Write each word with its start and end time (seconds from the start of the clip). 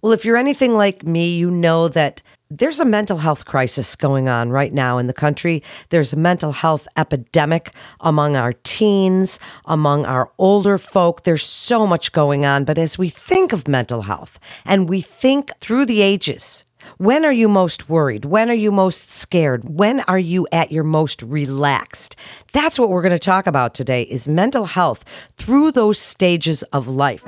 Well, 0.00 0.12
if 0.12 0.24
you're 0.24 0.36
anything 0.36 0.74
like 0.74 1.04
me, 1.04 1.34
you 1.34 1.50
know 1.50 1.88
that 1.88 2.22
there's 2.50 2.78
a 2.78 2.84
mental 2.84 3.18
health 3.18 3.46
crisis 3.46 3.96
going 3.96 4.28
on 4.28 4.50
right 4.50 4.72
now 4.72 4.96
in 4.98 5.08
the 5.08 5.12
country. 5.12 5.60
There's 5.88 6.12
a 6.12 6.16
mental 6.16 6.52
health 6.52 6.86
epidemic 6.96 7.72
among 8.00 8.36
our 8.36 8.52
teens, 8.62 9.40
among 9.64 10.06
our 10.06 10.30
older 10.38 10.78
folk. 10.78 11.24
There's 11.24 11.42
so 11.42 11.84
much 11.84 12.12
going 12.12 12.44
on. 12.44 12.64
But 12.64 12.78
as 12.78 12.96
we 12.96 13.08
think 13.08 13.52
of 13.52 13.66
mental 13.66 14.02
health 14.02 14.38
and 14.64 14.88
we 14.88 15.00
think 15.00 15.50
through 15.58 15.86
the 15.86 16.00
ages, 16.00 16.64
when 16.98 17.24
are 17.24 17.32
you 17.32 17.48
most 17.48 17.88
worried? 17.88 18.24
When 18.24 18.50
are 18.50 18.54
you 18.54 18.70
most 18.70 19.10
scared? 19.10 19.68
When 19.68 20.02
are 20.02 20.18
you 20.18 20.46
at 20.52 20.70
your 20.70 20.84
most 20.84 21.22
relaxed? 21.24 22.14
That's 22.52 22.78
what 22.78 22.90
we're 22.90 23.02
going 23.02 23.10
to 23.10 23.18
talk 23.18 23.48
about 23.48 23.74
today 23.74 24.02
is 24.02 24.28
mental 24.28 24.66
health 24.66 25.04
through 25.36 25.72
those 25.72 25.98
stages 25.98 26.62
of 26.62 26.86
life. 26.86 27.24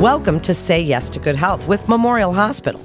Welcome 0.00 0.40
to 0.40 0.52
Say 0.52 0.82
Yes 0.82 1.08
to 1.10 1.18
Good 1.18 1.36
Health 1.36 1.66
with 1.66 1.88
Memorial 1.88 2.34
Hospital. 2.34 2.84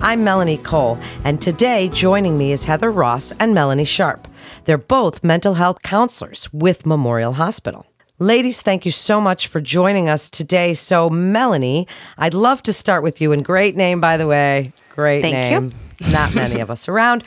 I'm 0.00 0.24
Melanie 0.24 0.56
Cole, 0.56 0.98
and 1.22 1.40
today 1.40 1.88
joining 1.88 2.36
me 2.36 2.50
is 2.50 2.64
Heather 2.64 2.90
Ross 2.90 3.32
and 3.38 3.54
Melanie 3.54 3.84
Sharp. 3.84 4.26
They're 4.64 4.76
both 4.76 5.22
mental 5.22 5.54
health 5.54 5.82
counselors 5.82 6.52
with 6.52 6.84
Memorial 6.84 7.34
Hospital. 7.34 7.86
Ladies, 8.18 8.60
thank 8.60 8.84
you 8.84 8.90
so 8.90 9.20
much 9.20 9.46
for 9.46 9.60
joining 9.60 10.08
us 10.08 10.28
today. 10.28 10.74
So, 10.74 11.08
Melanie, 11.08 11.86
I'd 12.16 12.34
love 12.34 12.64
to 12.64 12.72
start 12.72 13.04
with 13.04 13.20
you, 13.20 13.30
and 13.30 13.44
great 13.44 13.76
name, 13.76 14.00
by 14.00 14.16
the 14.16 14.26
way. 14.26 14.72
Great 14.96 15.22
thank 15.22 15.34
name. 15.34 15.74
You. 16.00 16.10
Not 16.10 16.34
many 16.34 16.58
of 16.58 16.72
us 16.72 16.88
around. 16.88 17.22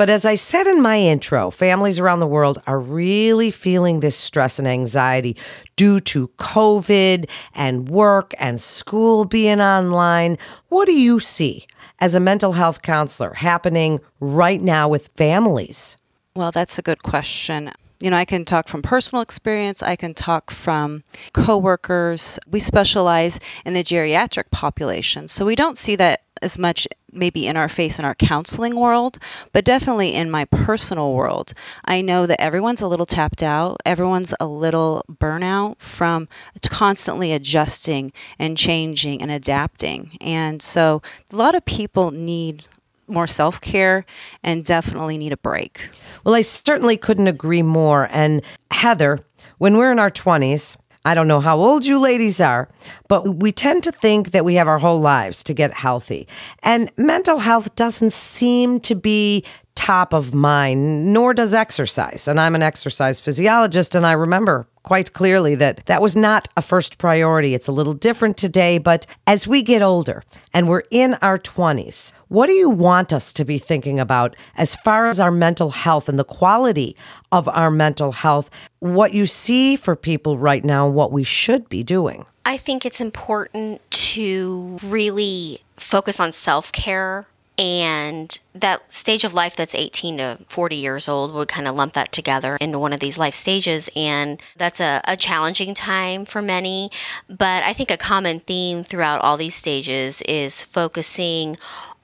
But 0.00 0.08
as 0.08 0.24
I 0.24 0.34
said 0.34 0.66
in 0.66 0.80
my 0.80 0.98
intro, 0.98 1.50
families 1.50 1.98
around 1.98 2.20
the 2.20 2.26
world 2.26 2.58
are 2.66 2.80
really 2.80 3.50
feeling 3.50 4.00
this 4.00 4.16
stress 4.16 4.58
and 4.58 4.66
anxiety 4.66 5.36
due 5.76 6.00
to 6.00 6.28
COVID 6.38 7.28
and 7.54 7.86
work 7.86 8.32
and 8.38 8.58
school 8.58 9.26
being 9.26 9.60
online. 9.60 10.38
What 10.70 10.86
do 10.86 10.94
you 10.94 11.20
see 11.20 11.66
as 11.98 12.14
a 12.14 12.18
mental 12.18 12.52
health 12.52 12.80
counselor 12.80 13.34
happening 13.34 14.00
right 14.20 14.62
now 14.62 14.88
with 14.88 15.08
families? 15.16 15.98
Well, 16.34 16.50
that's 16.50 16.78
a 16.78 16.82
good 16.82 17.02
question. 17.02 17.70
You 18.00 18.10
know, 18.10 18.16
I 18.16 18.24
can 18.24 18.44
talk 18.46 18.66
from 18.66 18.80
personal 18.80 19.22
experience, 19.22 19.82
I 19.82 19.94
can 19.94 20.14
talk 20.14 20.50
from 20.50 21.04
coworkers. 21.34 22.38
We 22.50 22.58
specialize 22.58 23.38
in 23.64 23.74
the 23.74 23.84
geriatric 23.84 24.50
population. 24.50 25.28
So 25.28 25.44
we 25.44 25.54
don't 25.54 25.76
see 25.76 25.96
that 25.96 26.22
as 26.42 26.56
much 26.56 26.88
maybe 27.12 27.46
in 27.46 27.56
our 27.56 27.68
face 27.68 27.98
in 27.98 28.04
our 28.04 28.14
counseling 28.14 28.76
world, 28.76 29.18
but 29.52 29.64
definitely 29.64 30.14
in 30.14 30.30
my 30.30 30.44
personal 30.46 31.12
world. 31.12 31.52
I 31.84 32.00
know 32.00 32.26
that 32.26 32.40
everyone's 32.40 32.80
a 32.80 32.86
little 32.86 33.06
tapped 33.06 33.42
out, 33.42 33.80
everyone's 33.84 34.32
a 34.40 34.46
little 34.46 35.04
burnout 35.10 35.78
from 35.78 36.28
constantly 36.68 37.32
adjusting 37.32 38.12
and 38.38 38.56
changing 38.56 39.20
and 39.22 39.30
adapting. 39.30 40.16
And 40.20 40.62
so 40.62 41.02
a 41.32 41.36
lot 41.36 41.54
of 41.54 41.64
people 41.64 42.10
need 42.10 42.64
more 43.10 43.26
self 43.26 43.60
care 43.60 44.04
and 44.42 44.64
definitely 44.64 45.18
need 45.18 45.32
a 45.32 45.36
break. 45.36 45.90
Well, 46.24 46.34
I 46.34 46.42
certainly 46.42 46.96
couldn't 46.96 47.28
agree 47.28 47.62
more. 47.62 48.08
And 48.10 48.42
Heather, 48.70 49.20
when 49.58 49.76
we're 49.76 49.92
in 49.92 49.98
our 49.98 50.10
20s, 50.10 50.76
I 51.04 51.14
don't 51.14 51.28
know 51.28 51.40
how 51.40 51.58
old 51.58 51.86
you 51.86 51.98
ladies 51.98 52.40
are, 52.42 52.68
but 53.08 53.36
we 53.36 53.52
tend 53.52 53.84
to 53.84 53.92
think 53.92 54.32
that 54.32 54.44
we 54.44 54.56
have 54.56 54.68
our 54.68 54.78
whole 54.78 55.00
lives 55.00 55.42
to 55.44 55.54
get 55.54 55.72
healthy. 55.72 56.28
And 56.62 56.92
mental 56.98 57.38
health 57.38 57.74
doesn't 57.74 58.12
seem 58.12 58.80
to 58.80 58.94
be 58.94 59.44
top 59.80 60.12
of 60.12 60.34
mind, 60.34 61.10
nor 61.10 61.32
does 61.32 61.54
exercise. 61.54 62.28
And 62.28 62.38
I'm 62.38 62.54
an 62.54 62.62
exercise 62.62 63.18
physiologist, 63.18 63.94
and 63.94 64.06
I 64.06 64.12
remember 64.12 64.66
quite 64.82 65.14
clearly 65.14 65.54
that 65.54 65.86
that 65.86 66.02
was 66.02 66.14
not 66.14 66.48
a 66.54 66.60
first 66.60 66.98
priority. 66.98 67.54
It's 67.54 67.66
a 67.66 67.72
little 67.72 67.94
different 67.94 68.36
today, 68.36 68.76
but 68.76 69.06
as 69.26 69.48
we 69.48 69.62
get 69.62 69.80
older 69.80 70.22
and 70.52 70.68
we're 70.68 70.82
in 70.90 71.14
our 71.22 71.38
20s, 71.38 72.12
what 72.28 72.46
do 72.46 72.52
you 72.52 72.68
want 72.68 73.10
us 73.10 73.32
to 73.32 73.42
be 73.42 73.56
thinking 73.56 73.98
about 73.98 74.36
as 74.54 74.76
far 74.76 75.08
as 75.08 75.18
our 75.18 75.30
mental 75.30 75.70
health 75.70 76.10
and 76.10 76.18
the 76.18 76.24
quality 76.24 76.94
of 77.32 77.48
our 77.48 77.70
mental 77.70 78.12
health? 78.12 78.50
What 78.80 79.14
you 79.14 79.24
see 79.24 79.76
for 79.76 79.96
people 79.96 80.36
right 80.36 80.62
now, 80.62 80.86
what 80.88 81.10
we 81.10 81.24
should 81.24 81.70
be 81.70 81.82
doing? 81.82 82.26
I 82.44 82.58
think 82.58 82.84
it's 82.84 83.00
important 83.00 83.80
to 83.90 84.78
really 84.82 85.60
focus 85.78 86.20
on 86.20 86.32
self 86.32 86.70
care 86.70 87.26
and 87.60 88.40
that 88.54 88.90
stage 88.90 89.22
of 89.22 89.34
life 89.34 89.54
that's 89.54 89.74
18 89.74 90.16
to 90.16 90.38
40 90.48 90.76
years 90.76 91.08
old 91.08 91.34
would 91.34 91.48
kind 91.48 91.68
of 91.68 91.74
lump 91.74 91.92
that 91.92 92.10
together 92.10 92.56
into 92.58 92.78
one 92.78 92.94
of 92.94 93.00
these 93.00 93.18
life 93.18 93.34
stages. 93.34 93.90
And 93.94 94.40
that's 94.56 94.80
a, 94.80 95.02
a, 95.04 95.14
challenging 95.14 95.74
time 95.74 96.24
for 96.24 96.40
many. 96.40 96.90
But 97.28 97.62
I 97.62 97.74
think 97.74 97.90
a 97.90 97.98
common 97.98 98.40
theme 98.40 98.82
throughout 98.82 99.20
all 99.20 99.36
these 99.36 99.54
stages 99.54 100.22
is 100.22 100.62
focusing 100.62 101.58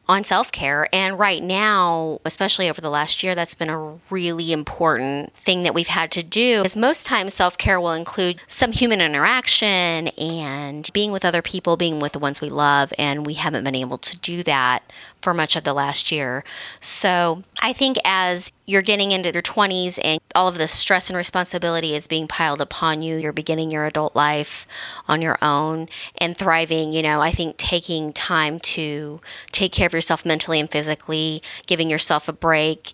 on 0.08 0.24
self 0.24 0.52
care. 0.52 0.88
And 0.92 1.18
right 1.18 1.42
now, 1.42 2.20
especially 2.24 2.68
over 2.68 2.80
the 2.80 2.90
last 2.90 3.22
year, 3.22 3.34
that's 3.34 3.54
been 3.54 3.70
a 3.70 3.98
really 4.10 4.52
important 4.52 5.34
thing 5.34 5.62
that 5.64 5.74
we've 5.74 5.88
had 5.88 6.10
to 6.12 6.22
do. 6.22 6.62
Because 6.62 6.76
most 6.76 7.06
times, 7.06 7.34
self 7.34 7.58
care 7.58 7.80
will 7.80 7.92
include 7.92 8.40
some 8.46 8.72
human 8.72 9.00
interaction 9.00 10.08
and 10.08 10.88
being 10.92 11.12
with 11.12 11.24
other 11.24 11.42
people, 11.42 11.76
being 11.76 11.98
with 11.98 12.12
the 12.12 12.18
ones 12.18 12.40
we 12.40 12.50
love. 12.50 12.92
And 12.98 13.26
we 13.26 13.34
haven't 13.34 13.64
been 13.64 13.74
able 13.74 13.98
to 13.98 14.16
do 14.18 14.42
that 14.44 14.82
for 15.20 15.34
much 15.34 15.56
of 15.56 15.64
the 15.64 15.74
last 15.74 16.12
year. 16.12 16.44
So 16.80 17.42
I 17.60 17.72
think 17.72 17.96
as 18.04 18.52
you're 18.66 18.82
getting 18.82 19.12
into 19.12 19.32
your 19.32 19.42
20s 19.42 19.98
and 20.02 20.20
all 20.34 20.48
of 20.48 20.58
the 20.58 20.68
stress 20.68 21.08
and 21.08 21.16
responsibility 21.16 21.94
is 21.94 22.06
being 22.06 22.26
piled 22.26 22.60
upon 22.60 23.00
you, 23.00 23.16
you're 23.16 23.32
beginning 23.32 23.70
your 23.70 23.86
adult 23.86 24.14
life 24.16 24.66
on 25.08 25.22
your 25.22 25.38
own 25.40 25.88
and 26.18 26.36
thriving, 26.36 26.92
you 26.92 27.00
know, 27.02 27.20
I 27.20 27.30
think 27.30 27.56
taking 27.56 28.12
time 28.12 28.58
to 28.60 29.20
take 29.52 29.72
care 29.72 29.86
of 29.86 29.92
yourself 29.92 30.26
mentally 30.26 30.58
and 30.58 30.68
physically, 30.68 31.42
giving 31.66 31.88
yourself 31.88 32.28
a 32.28 32.32
break 32.32 32.92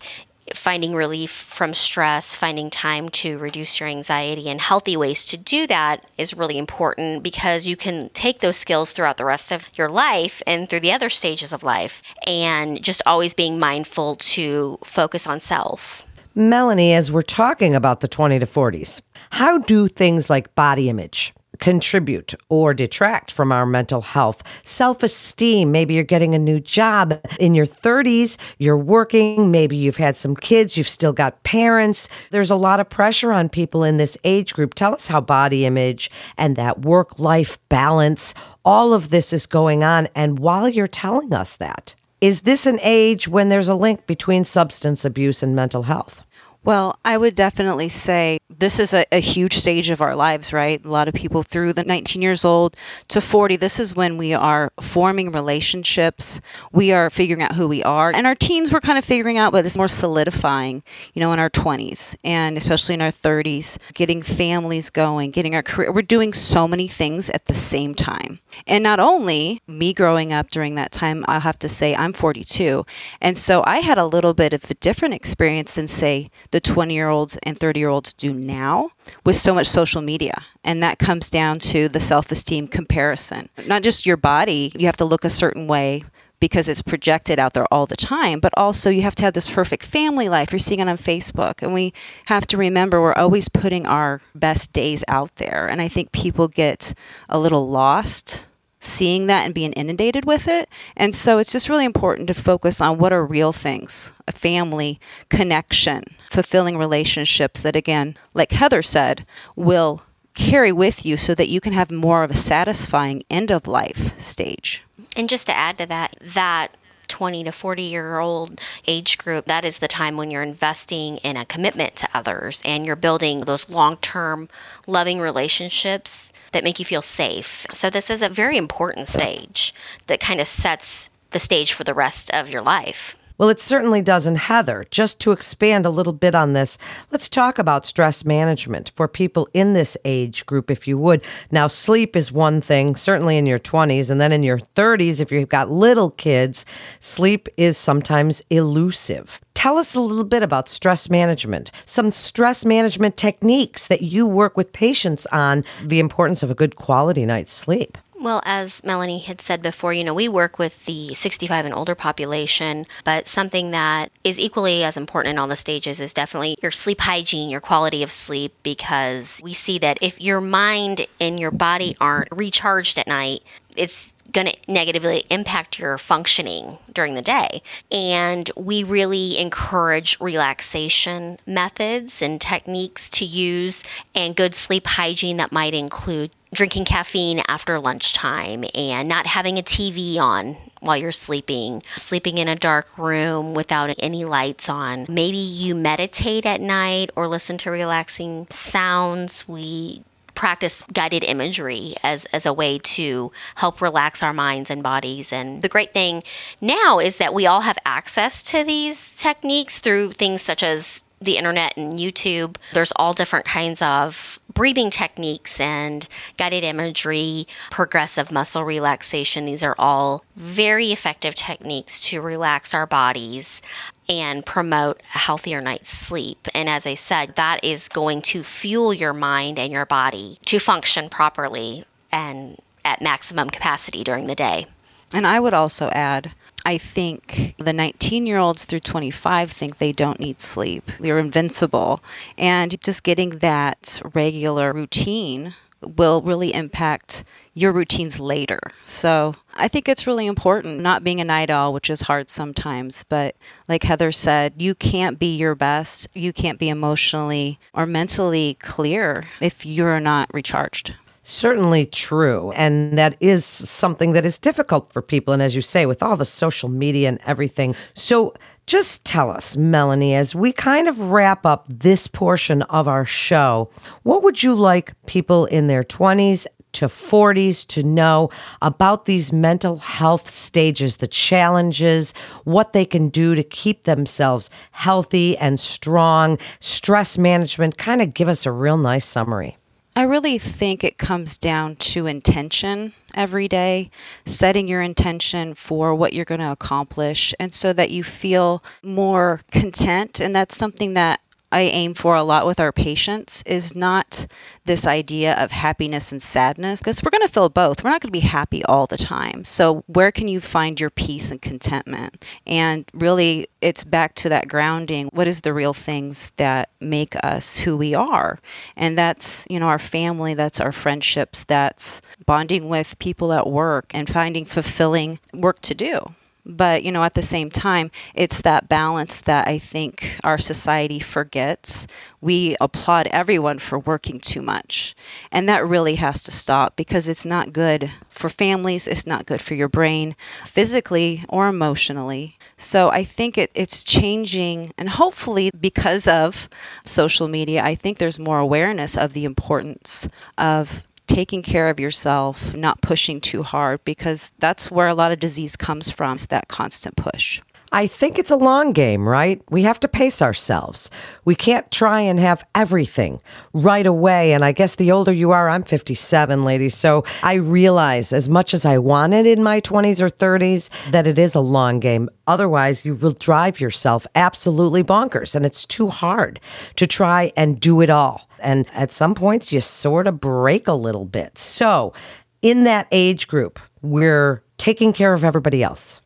finding 0.53 0.95
relief 0.95 1.31
from 1.31 1.73
stress, 1.73 2.35
finding 2.35 2.69
time 2.69 3.09
to 3.09 3.37
reduce 3.37 3.79
your 3.79 3.89
anxiety, 3.89 4.49
and 4.49 4.61
healthy 4.61 4.95
ways 4.95 5.25
to 5.25 5.37
do 5.37 5.67
that 5.67 6.05
is 6.17 6.33
really 6.33 6.57
important 6.57 7.23
because 7.23 7.67
you 7.67 7.75
can 7.75 8.09
take 8.09 8.39
those 8.39 8.57
skills 8.57 8.91
throughout 8.91 9.17
the 9.17 9.25
rest 9.25 9.51
of 9.51 9.65
your 9.75 9.89
life 9.89 10.41
and 10.47 10.69
through 10.69 10.79
the 10.79 10.91
other 10.91 11.09
stages 11.09 11.53
of 11.53 11.63
life, 11.63 12.01
and 12.25 12.81
just 12.83 13.01
always 13.05 13.33
being 13.33 13.59
mindful 13.59 14.15
to 14.15 14.77
focus 14.83 15.27
on 15.27 15.39
self. 15.39 16.07
Melanie, 16.35 16.93
as 16.93 17.11
we're 17.11 17.21
talking 17.21 17.75
about 17.75 17.99
the 17.99 18.07
20 18.07 18.39
to 18.39 18.45
40s, 18.45 19.01
how 19.29 19.59
do 19.59 19.87
things 19.87 20.29
like 20.29 20.55
body 20.55 20.89
image, 20.89 21.33
contribute 21.59 22.33
or 22.49 22.73
detract 22.73 23.31
from 23.31 23.51
our 23.51 23.65
mental 23.65 24.01
health. 24.01 24.43
Self 24.63 25.03
esteem, 25.03 25.71
maybe 25.71 25.93
you're 25.93 26.03
getting 26.03 26.33
a 26.33 26.39
new 26.39 26.59
job 26.59 27.19
in 27.39 27.53
your 27.53 27.65
30s, 27.65 28.37
you're 28.57 28.77
working, 28.77 29.51
maybe 29.51 29.75
you've 29.75 29.97
had 29.97 30.17
some 30.17 30.35
kids, 30.35 30.77
you've 30.77 30.87
still 30.87 31.13
got 31.13 31.43
parents. 31.43 32.09
There's 32.31 32.51
a 32.51 32.55
lot 32.55 32.79
of 32.79 32.89
pressure 32.89 33.31
on 33.31 33.49
people 33.49 33.83
in 33.83 33.97
this 33.97 34.17
age 34.23 34.53
group. 34.53 34.73
Tell 34.73 34.93
us 34.93 35.07
how 35.07 35.21
body 35.21 35.65
image 35.65 36.09
and 36.37 36.55
that 36.55 36.81
work 36.81 37.19
life 37.19 37.57
balance, 37.69 38.33
all 38.65 38.93
of 38.93 39.09
this 39.09 39.33
is 39.33 39.45
going 39.45 39.83
on. 39.83 40.07
And 40.15 40.39
while 40.39 40.67
you're 40.67 40.87
telling 40.87 41.33
us 41.33 41.55
that, 41.57 41.95
is 42.21 42.41
this 42.41 42.65
an 42.65 42.79
age 42.81 43.27
when 43.27 43.49
there's 43.49 43.67
a 43.67 43.75
link 43.75 44.07
between 44.07 44.45
substance 44.45 45.03
abuse 45.03 45.43
and 45.43 45.55
mental 45.55 45.83
health? 45.83 46.25
Well, 46.65 46.97
I 47.03 47.17
would 47.17 47.35
definitely 47.35 47.89
say 47.89 48.39
this 48.49 48.79
is 48.79 48.93
a, 48.93 49.05
a, 49.11 49.19
huge 49.19 49.57
stage 49.57 49.89
of 49.89 50.01
our 50.01 50.15
lives, 50.15 50.53
right? 50.53 50.83
A 50.83 50.87
lot 50.87 51.09
of 51.09 51.13
people 51.13 51.43
through 51.43 51.73
the 51.73 51.83
19 51.83 52.21
years 52.21 52.45
old 52.45 52.77
to 53.09 53.19
40, 53.19 53.57
this 53.57 53.81
is 53.81 53.95
when 53.95 54.17
we 54.17 54.33
are 54.33 54.71
forming 54.79 55.31
relationships. 55.31 56.39
We 56.71 56.93
are 56.93 57.09
figuring 57.09 57.41
out 57.41 57.55
who 57.55 57.67
we 57.67 57.83
are. 57.83 58.11
And 58.15 58.25
our 58.25 58.35
teens, 58.35 58.71
we're 58.71 58.79
kind 58.79 58.97
of 58.97 59.03
figuring 59.03 59.37
out, 59.37 59.51
but 59.51 59.65
it's 59.65 59.75
more 59.75 59.89
solidifying, 59.89 60.83
you 61.13 61.19
know, 61.19 61.33
in 61.33 61.39
our 61.39 61.49
20s 61.49 62.15
and 62.23 62.57
especially 62.57 62.93
in 62.95 63.01
our 63.01 63.11
30s, 63.11 63.77
getting 63.93 64.21
families 64.21 64.89
going, 64.89 65.31
getting 65.31 65.55
our 65.55 65.63
career. 65.63 65.91
We're 65.91 66.01
doing 66.01 66.31
so 66.31 66.65
many 66.65 66.87
things 66.87 67.29
at 67.31 67.47
the 67.47 67.53
same 67.53 67.93
time. 67.93 68.39
And 68.67 68.83
not 68.83 69.01
only 69.01 69.61
me 69.67 69.93
growing 69.93 70.31
up 70.31 70.49
during 70.49 70.75
that 70.75 70.93
time, 70.93 71.25
I'll 71.27 71.41
have 71.41 71.59
to 71.59 71.69
say 71.69 71.93
I'm 71.93 72.13
42. 72.13 72.85
And 73.19 73.37
so 73.37 73.63
I 73.65 73.79
had 73.79 73.97
a 73.97 74.05
little 74.05 74.33
bit 74.33 74.53
of 74.53 74.71
a 74.71 74.75
different 74.75 75.13
experience 75.13 75.73
than, 75.73 75.89
say, 75.89 76.29
the 76.53 76.61
20 76.61 76.93
year 76.93 77.09
olds 77.09 77.35
and 77.41 77.57
30 77.57 77.79
year 77.79 77.89
olds 77.89 78.13
do 78.13 78.31
now 78.31 78.91
with 79.25 79.35
so 79.35 79.55
much 79.55 79.67
social 79.67 80.03
media. 80.03 80.45
And 80.63 80.83
that 80.83 80.99
comes 80.99 81.31
down 81.31 81.57
to 81.59 81.89
the 81.89 81.99
self 81.99 82.31
esteem 82.31 82.67
comparison. 82.67 83.49
Not 83.65 83.81
just 83.81 84.05
your 84.05 84.17
body, 84.17 84.71
you 84.77 84.85
have 84.85 84.97
to 84.97 85.05
look 85.05 85.25
a 85.25 85.31
certain 85.31 85.67
way 85.67 86.03
because 86.39 86.69
it's 86.69 86.83
projected 86.83 87.39
out 87.39 87.53
there 87.53 87.65
all 87.73 87.87
the 87.87 87.97
time, 87.97 88.39
but 88.39 88.53
also 88.55 88.91
you 88.91 89.01
have 89.01 89.15
to 89.15 89.23
have 89.23 89.33
this 89.33 89.49
perfect 89.49 89.83
family 89.83 90.29
life. 90.29 90.51
You're 90.51 90.59
seeing 90.59 90.79
it 90.79 90.87
on 90.87 90.97
Facebook. 90.97 91.63
And 91.63 91.73
we 91.73 91.91
have 92.25 92.45
to 92.47 92.57
remember 92.57 93.01
we're 93.01 93.13
always 93.13 93.49
putting 93.49 93.87
our 93.87 94.21
best 94.35 94.73
days 94.73 95.03
out 95.07 95.35
there. 95.37 95.67
And 95.67 95.81
I 95.81 95.87
think 95.87 96.11
people 96.11 96.47
get 96.47 96.93
a 97.29 97.39
little 97.39 97.67
lost 97.67 98.45
seeing 98.83 99.27
that 99.27 99.45
and 99.45 99.53
being 99.53 99.73
inundated 99.73 100.25
with 100.25 100.47
it. 100.47 100.69
And 100.95 101.15
so 101.15 101.37
it's 101.37 101.51
just 101.51 101.69
really 101.69 101.85
important 101.85 102.27
to 102.27 102.33
focus 102.33 102.81
on 102.81 102.97
what 102.97 103.13
are 103.13 103.25
real 103.25 103.53
things 103.53 104.11
a 104.27 104.31
family, 104.31 104.99
connection, 105.29 106.03
fulfilling 106.31 106.77
relationships 106.77 107.61
that, 107.61 107.75
again, 107.75 108.17
like 108.33 108.51
Heather 108.51 108.81
said, 108.81 109.25
will 109.55 110.03
carry 110.33 110.71
with 110.71 111.05
you 111.05 111.17
so 111.17 111.35
that 111.35 111.49
you 111.49 111.61
can 111.61 111.73
have 111.73 111.91
more 111.91 112.23
of 112.23 112.31
a 112.31 112.37
satisfying 112.37 113.23
end 113.29 113.51
of 113.51 113.67
life 113.67 114.19
stage. 114.21 114.81
And 115.15 115.29
just 115.29 115.47
to 115.47 115.55
add 115.55 115.77
to 115.77 115.85
that, 115.87 116.15
that 116.21 116.69
20 117.07 117.43
to 117.43 117.51
40 117.51 117.83
year 117.83 118.19
old 118.19 118.59
age 118.87 119.17
group, 119.17 119.45
that 119.45 119.63
is 119.63 119.79
the 119.79 119.87
time 119.87 120.17
when 120.17 120.31
you're 120.31 120.41
investing 120.41 121.17
in 121.17 121.37
a 121.37 121.45
commitment 121.45 121.95
to 121.97 122.09
others 122.13 122.61
and 122.65 122.85
you're 122.85 122.95
building 122.95 123.41
those 123.41 123.69
long 123.69 123.97
term 123.97 124.49
loving 124.87 125.19
relationships 125.19 126.32
that 126.53 126.63
make 126.63 126.79
you 126.79 126.85
feel 126.85 127.01
safe. 127.01 127.65
So, 127.73 127.89
this 127.89 128.09
is 128.09 128.21
a 128.21 128.29
very 128.29 128.57
important 128.57 129.07
stage 129.07 129.73
that 130.07 130.19
kind 130.19 130.39
of 130.39 130.47
sets 130.47 131.09
the 131.31 131.39
stage 131.39 131.73
for 131.73 131.83
the 131.83 131.93
rest 131.93 132.31
of 132.31 132.49
your 132.49 132.61
life. 132.61 133.15
Well, 133.43 133.49
it 133.49 133.59
certainly 133.59 134.01
does. 134.01 134.25
And 134.25 134.37
Heather, 134.37 134.85
just 134.89 135.19
to 135.19 135.33
expand 135.33 135.85
a 135.85 135.89
little 135.89 136.13
bit 136.13 136.33
on 136.33 136.53
this, 136.53 136.77
let's 137.11 137.27
talk 137.27 137.59
about 137.59 137.85
stress 137.85 138.23
management 138.23 138.93
for 138.95 139.09
people 139.09 139.49
in 139.53 139.73
this 139.73 139.97
age 140.05 140.45
group, 140.45 140.71
if 140.71 140.87
you 140.87 140.97
would. 140.97 141.21
Now, 141.51 141.67
sleep 141.67 142.15
is 142.15 142.31
one 142.31 142.61
thing, 142.61 142.95
certainly 142.95 143.37
in 143.37 143.45
your 143.45 143.59
20s. 143.59 144.09
And 144.09 144.21
then 144.21 144.31
in 144.31 144.43
your 144.43 144.59
30s, 144.59 145.19
if 145.19 145.29
you've 145.29 145.49
got 145.49 145.69
little 145.69 146.11
kids, 146.11 146.65
sleep 147.01 147.49
is 147.57 147.77
sometimes 147.77 148.41
elusive. 148.49 149.41
Tell 149.55 149.77
us 149.77 149.93
a 149.93 149.99
little 149.99 150.23
bit 150.23 150.41
about 150.41 150.69
stress 150.69 151.09
management, 151.09 151.69
some 151.83 152.11
stress 152.11 152.63
management 152.63 153.17
techniques 153.17 153.87
that 153.87 154.03
you 154.03 154.25
work 154.25 154.55
with 154.55 154.71
patients 154.71 155.25
on, 155.33 155.65
the 155.83 155.99
importance 155.99 156.43
of 156.43 156.49
a 156.49 156.55
good 156.55 156.77
quality 156.77 157.25
night's 157.25 157.51
sleep. 157.51 157.97
Well, 158.23 158.41
as 158.45 158.81
Melanie 158.85 159.19
had 159.19 159.41
said 159.41 159.61
before, 159.61 159.91
you 159.91 160.05
know, 160.05 160.13
we 160.13 160.29
work 160.29 160.57
with 160.57 160.85
the 160.85 161.13
65 161.13 161.65
and 161.65 161.73
older 161.73 161.93
population, 161.93 162.85
but 163.03 163.27
something 163.27 163.71
that 163.71 164.13
is 164.23 164.39
equally 164.39 164.81
as 164.85 164.95
important 164.95 165.31
in 165.31 165.39
all 165.39 165.49
the 165.49 165.57
stages 165.57 165.99
is 165.99 166.13
definitely 166.13 166.55
your 166.61 166.71
sleep 166.71 167.01
hygiene, 167.01 167.49
your 167.49 167.59
quality 167.59 168.01
of 168.01 168.09
sleep, 168.09 168.53
because 168.63 169.41
we 169.43 169.53
see 169.53 169.77
that 169.79 169.97
if 169.99 170.21
your 170.21 170.39
mind 170.39 171.05
and 171.19 171.37
your 171.37 171.51
body 171.51 171.97
aren't 171.99 172.29
recharged 172.31 172.97
at 172.97 173.07
night, 173.07 173.43
it's 173.75 174.12
going 174.33 174.47
to 174.47 174.57
negatively 174.67 175.25
impact 175.29 175.79
your 175.79 175.97
functioning 175.97 176.77
during 176.91 177.15
the 177.15 177.21
day. 177.21 177.61
And 177.91 178.49
we 178.57 178.83
really 178.83 179.37
encourage 179.37 180.19
relaxation 180.19 181.39
methods 181.45 182.21
and 182.21 182.41
techniques 182.41 183.09
to 183.11 183.25
use 183.25 183.83
and 184.13 184.35
good 184.35 184.53
sleep 184.55 184.87
hygiene 184.87 185.37
that 185.37 185.51
might 185.51 185.73
include 185.73 186.31
drinking 186.53 186.85
caffeine 186.85 187.41
after 187.47 187.79
lunchtime 187.79 188.63
and 188.75 189.07
not 189.07 189.25
having 189.25 189.57
a 189.57 189.63
TV 189.63 190.17
on 190.17 190.55
while 190.81 190.97
you're 190.97 191.11
sleeping, 191.11 191.81
sleeping 191.95 192.37
in 192.37 192.47
a 192.47 192.55
dark 192.55 192.97
room 192.97 193.53
without 193.53 193.95
any 193.99 194.25
lights 194.25 194.69
on. 194.69 195.05
Maybe 195.07 195.37
you 195.37 195.75
meditate 195.75 196.45
at 196.45 196.61
night 196.61 197.09
or 197.15 197.27
listen 197.27 197.57
to 197.59 197.71
relaxing 197.71 198.47
sounds. 198.49 199.47
We 199.47 200.03
practice 200.35 200.83
guided 200.93 201.23
imagery 201.23 201.95
as, 202.03 202.25
as 202.25 202.45
a 202.45 202.53
way 202.53 202.79
to 202.79 203.31
help 203.55 203.81
relax 203.81 204.23
our 204.23 204.33
minds 204.33 204.69
and 204.69 204.83
bodies. 204.83 205.31
And 205.31 205.61
the 205.61 205.69
great 205.69 205.93
thing 205.93 206.23
now 206.61 206.99
is 206.99 207.17
that 207.17 207.33
we 207.33 207.45
all 207.45 207.61
have 207.61 207.77
access 207.85 208.41
to 208.43 208.63
these 208.63 209.15
techniques 209.15 209.79
through 209.79 210.13
things 210.13 210.41
such 210.41 210.63
as 210.63 211.03
the 211.23 211.37
internet 211.37 211.75
and 211.77 211.93
YouTube. 211.93 212.57
There's 212.73 212.91
all 212.95 213.13
different 213.13 213.45
kinds 213.45 213.81
of 213.81 214.39
breathing 214.53 214.91
techniques 214.91 215.59
and 215.59 216.07
guided 216.37 216.63
imagery, 216.63 217.47
progressive 217.71 218.31
muscle 218.31 218.63
relaxation. 218.63 219.45
These 219.45 219.63
are 219.63 219.75
all 219.79 220.23
very 220.35 220.91
effective 220.91 221.35
techniques 221.35 222.01
to 222.09 222.21
relax 222.21 222.73
our 222.73 222.85
bodies 222.85 223.61
and 224.09 224.45
promote 224.45 225.01
a 225.15 225.19
healthier 225.19 225.61
night's 225.61 225.89
sleep. 225.89 226.47
And 226.53 226.69
as 226.69 226.85
I 226.85 226.93
said, 226.93 227.35
that 227.35 227.63
is 227.63 227.87
going 227.89 228.21
to 228.23 228.43
fuel 228.43 228.93
your 228.93 229.13
mind 229.13 229.59
and 229.59 229.71
your 229.71 229.85
body 229.85 230.39
to 230.45 230.59
function 230.59 231.09
properly 231.09 231.85
and 232.11 232.59
at 232.85 233.01
maximum 233.01 233.49
capacity 233.49 234.03
during 234.03 234.27
the 234.27 234.35
day. 234.35 234.67
And 235.13 235.27
I 235.27 235.39
would 235.39 235.53
also 235.53 235.89
add 235.89 236.33
I 236.65 236.77
think 236.77 237.55
the 237.57 237.73
19 237.73 238.25
year 238.25 238.37
olds 238.37 238.65
through 238.65 238.79
25 238.81 239.51
think 239.51 239.77
they 239.77 239.91
don't 239.91 240.19
need 240.19 240.39
sleep. 240.39 240.89
They're 240.99 241.19
invincible. 241.19 242.01
And 242.37 242.81
just 242.81 243.03
getting 243.03 243.39
that 243.39 244.01
regular 244.13 244.71
routine 244.71 245.55
will 245.97 246.21
really 246.21 246.53
impact 246.53 247.23
your 247.53 247.71
routines 247.71 248.19
later. 248.19 248.59
So 248.85 249.35
I 249.53 249.67
think 249.67 249.87
it's 249.87 250.07
really 250.07 250.25
important 250.25 250.79
not 250.79 251.03
being 251.03 251.21
a 251.21 251.25
night 251.25 251.49
owl, 251.49 251.73
which 251.73 251.89
is 251.89 252.01
hard 252.01 252.29
sometimes. 252.29 253.03
But 253.03 253.35
like 253.67 253.83
Heather 253.83 254.11
said, 254.11 254.53
you 254.57 254.75
can't 254.75 255.19
be 255.19 255.35
your 255.35 255.55
best. 255.55 256.07
You 256.13 256.33
can't 256.33 256.59
be 256.59 256.69
emotionally 256.69 257.59
or 257.73 257.85
mentally 257.85 258.57
clear 258.59 259.25
if 259.39 259.65
you're 259.65 259.99
not 259.99 260.33
recharged 260.33 260.93
certainly 261.23 261.85
true. 261.85 262.51
And 262.51 262.97
that 262.97 263.15
is 263.19 263.45
something 263.45 264.11
that 264.11 264.25
is 264.25 264.37
difficult 264.37 264.91
for 264.91 265.01
people. 265.01 265.33
And 265.33 265.41
as 265.41 265.55
you 265.55 265.61
say, 265.61 265.85
with 265.85 266.03
all 266.03 266.15
the 266.15 266.25
social 266.25 266.69
media 266.69 267.09
and 267.09 267.19
everything. 267.25 267.75
So 267.95 268.33
just 268.65 269.03
tell 269.05 269.29
us, 269.29 269.57
Melanie, 269.57 270.15
as 270.15 270.33
we 270.33 270.51
kind 270.51 270.87
of 270.87 270.99
wrap 270.99 271.45
up 271.45 271.65
this 271.69 272.07
portion 272.07 272.61
of 272.63 272.87
our 272.87 273.05
show, 273.05 273.69
what 274.03 274.23
would 274.23 274.41
you 274.41 274.55
like 274.55 274.93
people 275.05 275.45
in 275.45 275.67
their 275.67 275.83
20s 275.83 276.47
to 276.73 276.87
40s 276.87 277.67
to 277.67 277.83
know 277.83 278.29
about 278.61 279.05
these 279.05 279.31
mental 279.31 279.77
health 279.77 280.27
stages, 280.27 280.97
the 280.97 281.07
challenges, 281.07 282.13
what 282.45 282.73
they 282.73 282.85
can 282.85 283.09
do 283.09 283.35
to 283.35 283.43
keep 283.43 283.83
themselves 283.83 284.49
healthy 284.71 285.37
and 285.37 285.59
strong, 285.59 286.39
stress 286.59 287.17
management? 287.17 287.77
Kind 287.77 288.01
of 288.01 288.13
give 288.13 288.27
us 288.27 288.45
a 288.45 288.51
real 288.51 288.77
nice 288.77 289.05
summary. 289.05 289.57
I 289.95 290.03
really 290.03 290.39
think 290.39 290.83
it 290.83 290.97
comes 290.97 291.37
down 291.37 291.75
to 291.75 292.07
intention 292.07 292.93
every 293.13 293.47
day, 293.47 293.91
setting 294.25 294.67
your 294.67 294.81
intention 294.81 295.53
for 295.53 295.93
what 295.93 296.13
you're 296.13 296.25
going 296.25 296.41
to 296.41 296.51
accomplish, 296.51 297.33
and 297.39 297.53
so 297.53 297.73
that 297.73 297.91
you 297.91 298.03
feel 298.03 298.63
more 298.81 299.41
content. 299.51 300.19
And 300.19 300.35
that's 300.35 300.57
something 300.57 300.95
that 300.95 301.21
I 301.53 301.61
aim 301.61 301.93
for 301.93 302.15
a 302.15 302.23
lot 302.23 302.47
with 302.47 302.59
our 302.59 302.71
patients 302.71 303.43
is 303.45 303.75
not 303.75 304.25
this 304.65 304.87
idea 304.87 305.35
of 305.35 305.51
happiness 305.51 306.11
and 306.11 306.19
sadness 306.19 306.79
because 306.79 307.03
we're 307.03 307.11
going 307.11 307.27
to 307.27 307.31
feel 307.31 307.47
both. 307.47 307.83
We're 307.83 307.91
not 307.91 308.01
going 308.01 308.09
to 308.09 308.19
be 308.19 308.21
happy 308.21 308.65
all 308.65 308.87
the 308.87 308.97
time. 308.97 309.45
So, 309.45 309.83
where 309.85 310.11
can 310.11 310.27
you 310.27 310.41
find 310.41 310.79
your 310.79 310.89
peace 310.89 311.29
and 311.29 311.39
contentment? 311.39 312.25
And 312.47 312.89
really, 312.93 313.47
it's 313.61 313.83
back 313.83 314.15
to 314.15 314.29
that 314.29 314.47
grounding. 314.47 315.09
What 315.13 315.27
is 315.27 315.41
the 315.41 315.53
real 315.53 315.73
things 315.73 316.31
that 316.37 316.69
make 316.79 317.15
us 317.23 317.59
who 317.59 317.77
we 317.77 317.93
are? 317.93 318.39
And 318.75 318.97
that's, 318.97 319.45
you 319.47 319.59
know, 319.59 319.67
our 319.67 319.77
family, 319.77 320.33
that's 320.33 320.59
our 320.59 320.71
friendships, 320.71 321.43
that's 321.43 322.01
bonding 322.25 322.67
with 322.67 322.97
people 322.97 323.31
at 323.31 323.47
work 323.47 323.91
and 323.93 324.09
finding 324.09 324.45
fulfilling 324.45 325.19
work 325.33 325.61
to 325.61 325.75
do. 325.75 326.15
But, 326.45 326.83
you 326.83 326.91
know, 326.91 327.03
at 327.03 327.13
the 327.13 327.21
same 327.21 327.49
time, 327.49 327.89
it's 328.13 328.41
that 328.41 328.67
balance 328.67 329.19
that 329.21 329.47
I 329.47 329.59
think 329.59 330.17
our 330.23 330.37
society 330.37 330.99
forgets. 330.99 331.87
We 332.19 332.57
applaud 332.59 333.07
everyone 333.07 333.59
for 333.59 333.79
working 333.79 334.19
too 334.19 334.41
much. 334.41 334.95
And 335.31 335.47
that 335.47 335.65
really 335.65 335.95
has 335.95 336.21
to 336.23 336.31
stop 336.31 336.75
because 336.75 337.07
it's 337.07 337.25
not 337.25 337.53
good 337.53 337.91
for 338.09 338.29
families, 338.29 338.87
it's 338.87 339.07
not 339.07 339.25
good 339.25 339.41
for 339.41 339.53
your 339.53 339.69
brain, 339.69 340.15
physically 340.45 341.23
or 341.29 341.47
emotionally. 341.47 342.37
So 342.57 342.89
I 342.89 343.03
think 343.03 343.37
it, 343.37 343.51
it's 343.53 343.83
changing, 343.83 344.73
and 344.77 344.89
hopefully, 344.89 345.51
because 345.59 346.07
of 346.07 346.49
social 346.85 347.27
media, 347.27 347.63
I 347.63 347.75
think 347.75 347.97
there's 347.97 348.19
more 348.19 348.39
awareness 348.39 348.97
of 348.97 349.13
the 349.13 349.25
importance 349.25 350.07
of 350.37 350.83
taking 351.07 351.41
care 351.41 351.69
of 351.69 351.79
yourself, 351.79 352.55
not 352.55 352.81
pushing 352.81 353.21
too 353.21 353.43
hard, 353.43 353.83
because 353.85 354.31
that's 354.39 354.71
where 354.71 354.87
a 354.87 354.93
lot 354.93 355.11
of 355.11 355.19
disease 355.19 355.55
comes 355.55 355.89
from, 355.89 356.17
that 356.29 356.47
constant 356.47 356.95
push. 356.95 357.41
I 357.75 357.87
think 357.87 358.19
it's 358.19 358.29
a 358.29 358.35
long 358.35 358.71
game, 358.71 359.09
right? 359.09 359.41
We 359.49 359.63
have 359.63 359.79
to 359.79 359.87
pace 359.87 360.21
ourselves. 360.21 360.91
We 361.25 361.33
can't 361.33 361.71
try 361.71 362.01
and 362.01 362.19
have 362.19 362.45
everything 362.53 363.19
right 363.51 363.87
away. 363.87 364.33
And 364.33 364.45
I 364.45 364.51
guess 364.51 364.75
the 364.75 364.91
older 364.91 365.11
you 365.11 365.31
are, 365.31 365.49
I'm 365.49 365.63
57, 365.63 366.43
ladies. 366.43 366.75
So 366.75 367.03
I 367.23 367.33
realize 367.33 368.13
as 368.13 368.29
much 368.29 368.53
as 368.53 368.63
I 368.63 368.77
wanted 368.77 369.25
in 369.25 369.41
my 369.41 369.59
20s 369.59 370.01
or 370.01 370.09
30s 370.09 370.69
that 370.91 371.07
it 371.07 371.17
is 371.17 371.33
a 371.33 371.39
long 371.39 371.79
game. 371.79 372.11
Otherwise, 372.27 372.85
you 372.85 372.93
will 372.93 373.13
drive 373.13 373.59
yourself 373.59 374.05
absolutely 374.13 374.83
bonkers. 374.83 375.35
And 375.35 375.43
it's 375.43 375.65
too 375.65 375.87
hard 375.87 376.39
to 376.75 376.85
try 376.85 377.31
and 377.35 377.59
do 377.59 377.81
it 377.81 377.89
all. 377.89 378.29
And 378.43 378.67
at 378.73 378.91
some 378.91 379.15
points, 379.15 379.51
you 379.51 379.61
sort 379.61 380.07
of 380.07 380.19
break 380.19 380.67
a 380.67 380.73
little 380.73 381.05
bit. 381.05 381.37
So 381.37 381.93
in 382.41 382.65
that 382.65 382.87
age 382.91 383.27
group, 383.27 383.59
we're 383.81 384.43
taking 384.57 384.93
care 384.93 385.13
of 385.13 385.23
everybody 385.23 385.63
else 385.63 386.01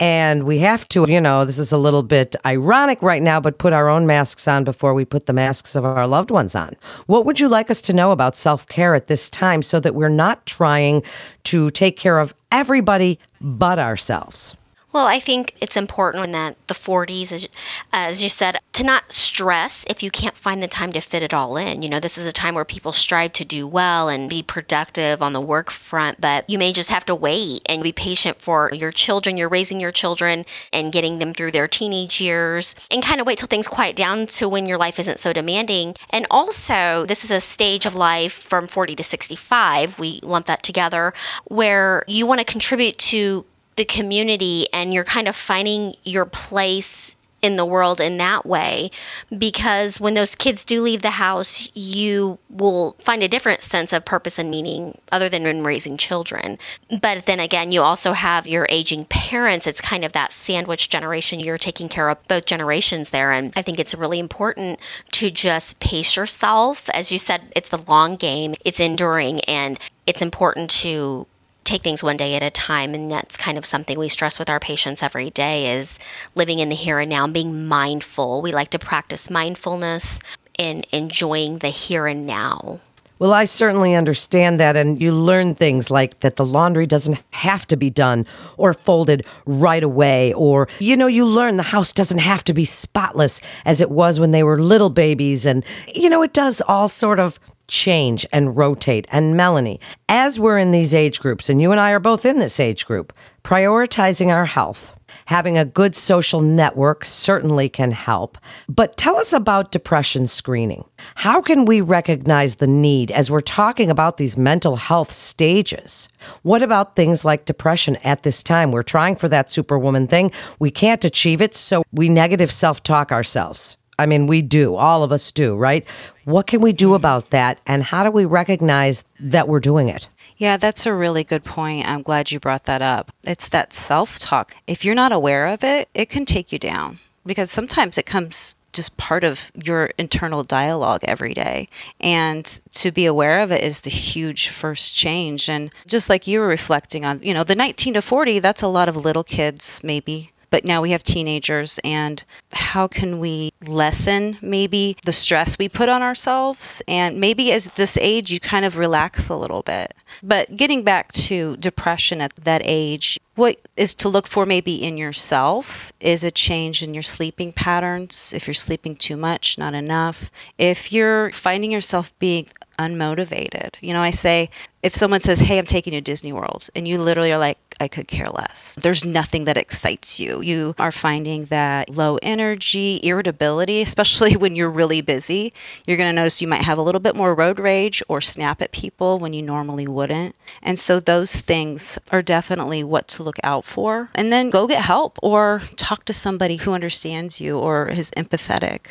And 0.00 0.42
we 0.44 0.58
have 0.58 0.88
to, 0.88 1.06
you 1.08 1.20
know, 1.20 1.44
this 1.44 1.60
is 1.60 1.70
a 1.70 1.78
little 1.78 2.02
bit 2.02 2.34
ironic 2.44 3.00
right 3.02 3.22
now, 3.22 3.38
but 3.38 3.58
put 3.58 3.72
our 3.72 3.88
own 3.88 4.04
masks 4.04 4.48
on 4.48 4.64
before 4.64 4.94
we 4.94 5.04
put 5.04 5.26
the 5.26 5.32
masks 5.32 5.76
of 5.76 5.84
our 5.84 6.08
loved 6.08 6.32
ones 6.32 6.56
on. 6.56 6.74
What 7.06 7.24
would 7.24 7.38
you 7.38 7.48
like 7.48 7.70
us 7.70 7.80
to 7.82 7.92
know 7.92 8.10
about 8.10 8.36
self 8.36 8.66
care 8.66 8.96
at 8.96 9.06
this 9.06 9.30
time 9.30 9.62
so 9.62 9.78
that 9.78 9.94
we're 9.94 10.08
not 10.08 10.44
trying 10.44 11.04
to 11.44 11.70
take 11.70 11.96
care 11.96 12.18
of 12.18 12.34
everybody 12.50 13.20
but 13.40 13.78
ourselves? 13.78 14.56
Well, 14.92 15.06
I 15.06 15.20
think 15.20 15.54
it's 15.60 15.76
important 15.76 16.32
that 16.32 16.56
the 16.66 16.74
40s, 16.74 17.32
as, 17.32 17.48
as 17.92 18.22
you 18.22 18.28
said, 18.28 18.58
to 18.74 18.84
not 18.84 19.10
stress 19.10 19.86
if 19.88 20.02
you 20.02 20.10
can't 20.10 20.36
find 20.36 20.62
the 20.62 20.68
time 20.68 20.92
to 20.92 21.00
fit 21.00 21.22
it 21.22 21.32
all 21.32 21.56
in. 21.56 21.80
You 21.80 21.88
know, 21.88 21.98
this 21.98 22.18
is 22.18 22.26
a 22.26 22.32
time 22.32 22.54
where 22.54 22.64
people 22.66 22.92
strive 22.92 23.32
to 23.34 23.44
do 23.44 23.66
well 23.66 24.10
and 24.10 24.28
be 24.28 24.42
productive 24.42 25.22
on 25.22 25.32
the 25.32 25.40
work 25.40 25.70
front, 25.70 26.20
but 26.20 26.48
you 26.48 26.58
may 26.58 26.74
just 26.74 26.90
have 26.90 27.06
to 27.06 27.14
wait 27.14 27.62
and 27.66 27.82
be 27.82 27.92
patient 27.92 28.40
for 28.40 28.70
your 28.74 28.92
children. 28.92 29.38
You're 29.38 29.48
raising 29.48 29.80
your 29.80 29.92
children 29.92 30.44
and 30.74 30.92
getting 30.92 31.18
them 31.18 31.32
through 31.32 31.52
their 31.52 31.68
teenage 31.68 32.20
years 32.20 32.74
and 32.90 33.02
kind 33.02 33.20
of 33.20 33.26
wait 33.26 33.38
till 33.38 33.48
things 33.48 33.68
quiet 33.68 33.96
down 33.96 34.26
to 34.26 34.48
when 34.48 34.66
your 34.66 34.78
life 34.78 34.98
isn't 34.98 35.20
so 35.20 35.32
demanding. 35.32 35.94
And 36.10 36.26
also, 36.30 37.06
this 37.08 37.24
is 37.24 37.30
a 37.30 37.40
stage 37.40 37.86
of 37.86 37.94
life 37.94 38.34
from 38.34 38.66
40 38.66 38.96
to 38.96 39.02
65. 39.02 39.98
We 39.98 40.20
lump 40.22 40.46
that 40.46 40.62
together 40.62 41.14
where 41.44 42.04
you 42.06 42.26
want 42.26 42.40
to 42.40 42.44
contribute 42.44 42.98
to 42.98 43.46
the 43.76 43.84
community 43.84 44.68
and 44.72 44.92
you're 44.92 45.04
kind 45.04 45.28
of 45.28 45.36
finding 45.36 45.94
your 46.04 46.26
place 46.26 47.16
in 47.42 47.56
the 47.56 47.66
world 47.66 48.00
in 48.00 48.16
that 48.18 48.46
way. 48.46 48.90
Because 49.36 50.00
when 50.00 50.14
those 50.14 50.36
kids 50.36 50.64
do 50.64 50.80
leave 50.80 51.02
the 51.02 51.10
house 51.10 51.68
you 51.74 52.38
will 52.48 52.94
find 53.00 53.22
a 53.22 53.28
different 53.28 53.62
sense 53.62 53.92
of 53.92 54.04
purpose 54.04 54.38
and 54.38 54.48
meaning 54.50 54.96
other 55.10 55.28
than 55.28 55.44
in 55.44 55.64
raising 55.64 55.96
children. 55.96 56.56
But 57.00 57.26
then 57.26 57.40
again 57.40 57.72
you 57.72 57.82
also 57.82 58.12
have 58.12 58.46
your 58.46 58.66
aging 58.70 59.06
parents. 59.06 59.66
It's 59.66 59.80
kind 59.80 60.04
of 60.04 60.12
that 60.12 60.32
sandwich 60.32 60.88
generation. 60.88 61.40
You're 61.40 61.58
taking 61.58 61.88
care 61.88 62.08
of 62.08 62.22
both 62.28 62.46
generations 62.46 63.10
there. 63.10 63.32
And 63.32 63.52
i 63.56 63.62
think 63.62 63.78
it's 63.80 63.94
really 63.94 64.20
important 64.20 64.78
to 65.12 65.30
just 65.30 65.80
pace 65.80 66.16
yourself. 66.16 66.88
As 66.90 67.10
you 67.10 67.18
said 67.18 67.42
it's 67.56 67.70
the 67.70 67.82
long 67.88 68.14
game. 68.14 68.54
It's 68.64 68.80
enduring. 68.80 69.40
And 69.40 69.80
it's 70.06 70.22
important 70.22 70.70
to 70.70 71.26
take 71.64 71.82
things 71.82 72.02
one 72.02 72.16
day 72.16 72.34
at 72.34 72.42
a 72.42 72.50
time 72.50 72.94
and 72.94 73.10
that's 73.10 73.36
kind 73.36 73.56
of 73.56 73.64
something 73.64 73.98
we 73.98 74.08
stress 74.08 74.38
with 74.38 74.50
our 74.50 74.60
patients 74.60 75.02
every 75.02 75.30
day 75.30 75.76
is 75.76 75.98
living 76.34 76.58
in 76.58 76.68
the 76.68 76.74
here 76.74 76.98
and 76.98 77.10
now 77.10 77.24
and 77.24 77.34
being 77.34 77.66
mindful 77.66 78.42
we 78.42 78.52
like 78.52 78.70
to 78.70 78.78
practice 78.78 79.30
mindfulness 79.30 80.20
and 80.58 80.86
enjoying 80.92 81.58
the 81.58 81.68
here 81.68 82.06
and 82.06 82.26
now 82.26 82.80
well, 83.22 83.34
I 83.34 83.44
certainly 83.44 83.94
understand 83.94 84.58
that. 84.58 84.76
And 84.76 85.00
you 85.00 85.12
learn 85.12 85.54
things 85.54 85.92
like 85.92 86.18
that 86.20 86.34
the 86.34 86.44
laundry 86.44 86.88
doesn't 86.88 87.20
have 87.30 87.64
to 87.68 87.76
be 87.76 87.88
done 87.88 88.26
or 88.56 88.74
folded 88.74 89.24
right 89.46 89.84
away. 89.84 90.32
Or, 90.32 90.66
you 90.80 90.96
know, 90.96 91.06
you 91.06 91.24
learn 91.24 91.56
the 91.56 91.62
house 91.62 91.92
doesn't 91.92 92.18
have 92.18 92.42
to 92.42 92.52
be 92.52 92.64
spotless 92.64 93.40
as 93.64 93.80
it 93.80 93.92
was 93.92 94.18
when 94.18 94.32
they 94.32 94.42
were 94.42 94.60
little 94.60 94.90
babies. 94.90 95.46
And, 95.46 95.64
you 95.94 96.10
know, 96.10 96.22
it 96.22 96.32
does 96.32 96.60
all 96.62 96.88
sort 96.88 97.20
of 97.20 97.38
change 97.72 98.26
and 98.32 98.54
rotate. 98.54 99.08
And 99.10 99.34
Melanie, 99.34 99.80
as 100.08 100.38
we're 100.38 100.58
in 100.58 100.72
these 100.72 100.92
age 100.94 101.20
groups, 101.20 101.48
and 101.48 101.60
you 101.60 101.72
and 101.72 101.80
I 101.80 101.90
are 101.92 101.98
both 101.98 102.26
in 102.26 102.38
this 102.38 102.60
age 102.60 102.84
group, 102.84 103.14
prioritizing 103.44 104.28
our 104.28 104.44
health, 104.44 104.92
having 105.24 105.56
a 105.56 105.64
good 105.64 105.96
social 105.96 106.42
network 106.42 107.02
certainly 107.06 107.70
can 107.70 107.90
help. 107.90 108.36
But 108.68 108.98
tell 108.98 109.16
us 109.16 109.32
about 109.32 109.72
depression 109.72 110.26
screening. 110.26 110.84
How 111.14 111.40
can 111.40 111.64
we 111.64 111.80
recognize 111.80 112.56
the 112.56 112.66
need 112.66 113.10
as 113.10 113.30
we're 113.30 113.40
talking 113.40 113.88
about 113.88 114.18
these 114.18 114.36
mental 114.36 114.76
health 114.76 115.10
stages? 115.10 116.10
What 116.42 116.62
about 116.62 116.94
things 116.94 117.24
like 117.24 117.46
depression 117.46 117.96
at 118.04 118.22
this 118.22 118.42
time? 118.42 118.70
We're 118.70 118.82
trying 118.82 119.16
for 119.16 119.28
that 119.28 119.50
superwoman 119.50 120.06
thing. 120.08 120.30
We 120.58 120.70
can't 120.70 121.06
achieve 121.06 121.40
it, 121.40 121.54
so 121.54 121.82
we 121.90 122.10
negative 122.10 122.52
self 122.52 122.82
talk 122.82 123.10
ourselves. 123.10 123.78
I 123.98 124.06
mean, 124.06 124.26
we 124.26 124.42
do. 124.42 124.74
All 124.76 125.02
of 125.02 125.12
us 125.12 125.30
do, 125.32 125.56
right? 125.56 125.84
What 126.24 126.46
can 126.46 126.60
we 126.60 126.72
do 126.72 126.86
mm-hmm. 126.86 126.94
about 126.94 127.30
that? 127.30 127.60
And 127.66 127.82
how 127.82 128.04
do 128.04 128.10
we 128.10 128.24
recognize 128.24 129.04
that 129.20 129.48
we're 129.48 129.60
doing 129.60 129.88
it? 129.88 130.08
Yeah, 130.36 130.56
that's 130.56 130.86
a 130.86 130.94
really 130.94 131.24
good 131.24 131.44
point. 131.44 131.86
I'm 131.86 132.02
glad 132.02 132.32
you 132.32 132.40
brought 132.40 132.64
that 132.64 132.82
up. 132.82 133.12
It's 133.22 133.48
that 133.48 133.72
self 133.72 134.18
talk. 134.18 134.54
If 134.66 134.84
you're 134.84 134.94
not 134.94 135.12
aware 135.12 135.46
of 135.46 135.62
it, 135.62 135.88
it 135.94 136.08
can 136.08 136.24
take 136.24 136.52
you 136.52 136.58
down 136.58 136.98
because 137.24 137.50
sometimes 137.50 137.96
it 137.98 138.06
comes 138.06 138.56
just 138.72 138.96
part 138.96 139.22
of 139.22 139.52
your 139.62 139.90
internal 139.98 140.42
dialogue 140.42 141.02
every 141.04 141.34
day. 141.34 141.68
And 142.00 142.44
to 142.72 142.90
be 142.90 143.06
aware 143.06 143.40
of 143.40 143.52
it 143.52 143.62
is 143.62 143.82
the 143.82 143.90
huge 143.90 144.48
first 144.48 144.94
change. 144.94 145.48
And 145.48 145.70
just 145.86 146.08
like 146.08 146.26
you 146.26 146.40
were 146.40 146.46
reflecting 146.46 147.04
on, 147.04 147.20
you 147.22 147.34
know, 147.34 147.44
the 147.44 147.54
19 147.54 147.94
to 147.94 148.02
40, 148.02 148.38
that's 148.38 148.62
a 148.62 148.68
lot 148.68 148.88
of 148.88 148.96
little 148.96 149.24
kids, 149.24 149.80
maybe 149.84 150.32
but 150.52 150.66
now 150.66 150.82
we 150.82 150.90
have 150.90 151.02
teenagers 151.02 151.80
and 151.82 152.22
how 152.52 152.86
can 152.86 153.18
we 153.18 153.52
lessen 153.66 154.36
maybe 154.42 154.98
the 155.04 155.12
stress 155.12 155.58
we 155.58 155.66
put 155.66 155.88
on 155.88 156.02
ourselves? 156.02 156.82
And 156.86 157.18
maybe 157.18 157.50
as 157.52 157.64
this 157.64 157.96
age 157.96 158.30
you 158.30 158.38
kind 158.38 158.66
of 158.66 158.76
relax 158.76 159.30
a 159.30 159.34
little 159.34 159.62
bit. 159.62 159.94
But 160.22 160.58
getting 160.58 160.84
back 160.84 161.10
to 161.12 161.56
depression 161.56 162.20
at 162.20 162.36
that 162.36 162.60
age 162.64 163.18
what 163.34 163.56
is 163.78 163.94
to 163.94 164.10
look 164.10 164.26
for 164.26 164.44
maybe 164.44 164.74
in 164.74 164.98
yourself 164.98 165.90
is 166.00 166.22
a 166.22 166.30
change 166.30 166.82
in 166.82 166.92
your 166.92 167.02
sleeping 167.02 167.50
patterns. 167.50 168.30
If 168.36 168.46
you're 168.46 168.52
sleeping 168.52 168.94
too 168.94 169.16
much 169.16 169.56
not 169.56 169.72
enough. 169.72 170.30
If 170.58 170.92
you're 170.92 171.30
finding 171.30 171.72
yourself 171.72 172.16
being 172.18 172.46
unmotivated 172.78 173.74
you 173.80 173.92
know 173.92 174.02
i 174.02 174.10
say 174.10 174.48
if 174.82 174.94
someone 174.94 175.20
says 175.20 175.40
hey 175.40 175.58
i'm 175.58 175.66
taking 175.66 175.92
you 175.92 176.00
to 176.00 176.04
disney 176.04 176.32
world 176.32 176.68
and 176.74 176.88
you 176.88 177.00
literally 177.00 177.30
are 177.30 177.38
like 177.38 177.58
I 177.82 177.88
could 177.88 178.08
care 178.08 178.28
less. 178.28 178.78
There's 178.80 179.04
nothing 179.04 179.44
that 179.44 179.58
excites 179.58 180.20
you. 180.20 180.40
You 180.40 180.74
are 180.78 180.92
finding 180.92 181.46
that 181.46 181.90
low 181.90 182.18
energy, 182.22 183.00
irritability, 183.02 183.82
especially 183.82 184.36
when 184.42 184.54
you're 184.54 184.70
really 184.70 185.00
busy. 185.00 185.52
You're 185.86 185.96
going 185.96 186.08
to 186.08 186.14
notice 186.14 186.40
you 186.40 186.48
might 186.48 186.62
have 186.62 186.78
a 186.78 186.82
little 186.82 187.00
bit 187.00 187.16
more 187.16 187.34
road 187.34 187.58
rage 187.58 188.02
or 188.08 188.20
snap 188.20 188.62
at 188.62 188.72
people 188.72 189.18
when 189.18 189.32
you 189.32 189.42
normally 189.42 189.86
wouldn't. 189.86 190.36
And 190.62 190.78
so 190.78 191.00
those 191.00 191.40
things 191.40 191.98
are 192.12 192.22
definitely 192.22 192.84
what 192.84 193.08
to 193.08 193.22
look 193.22 193.38
out 193.42 193.64
for. 193.64 194.10
And 194.14 194.32
then 194.32 194.48
go 194.48 194.66
get 194.66 194.82
help 194.82 195.18
or 195.20 195.62
talk 195.76 196.04
to 196.06 196.12
somebody 196.12 196.56
who 196.56 196.72
understands 196.72 197.40
you 197.40 197.58
or 197.58 197.88
is 197.88 198.10
empathetic. 198.12 198.86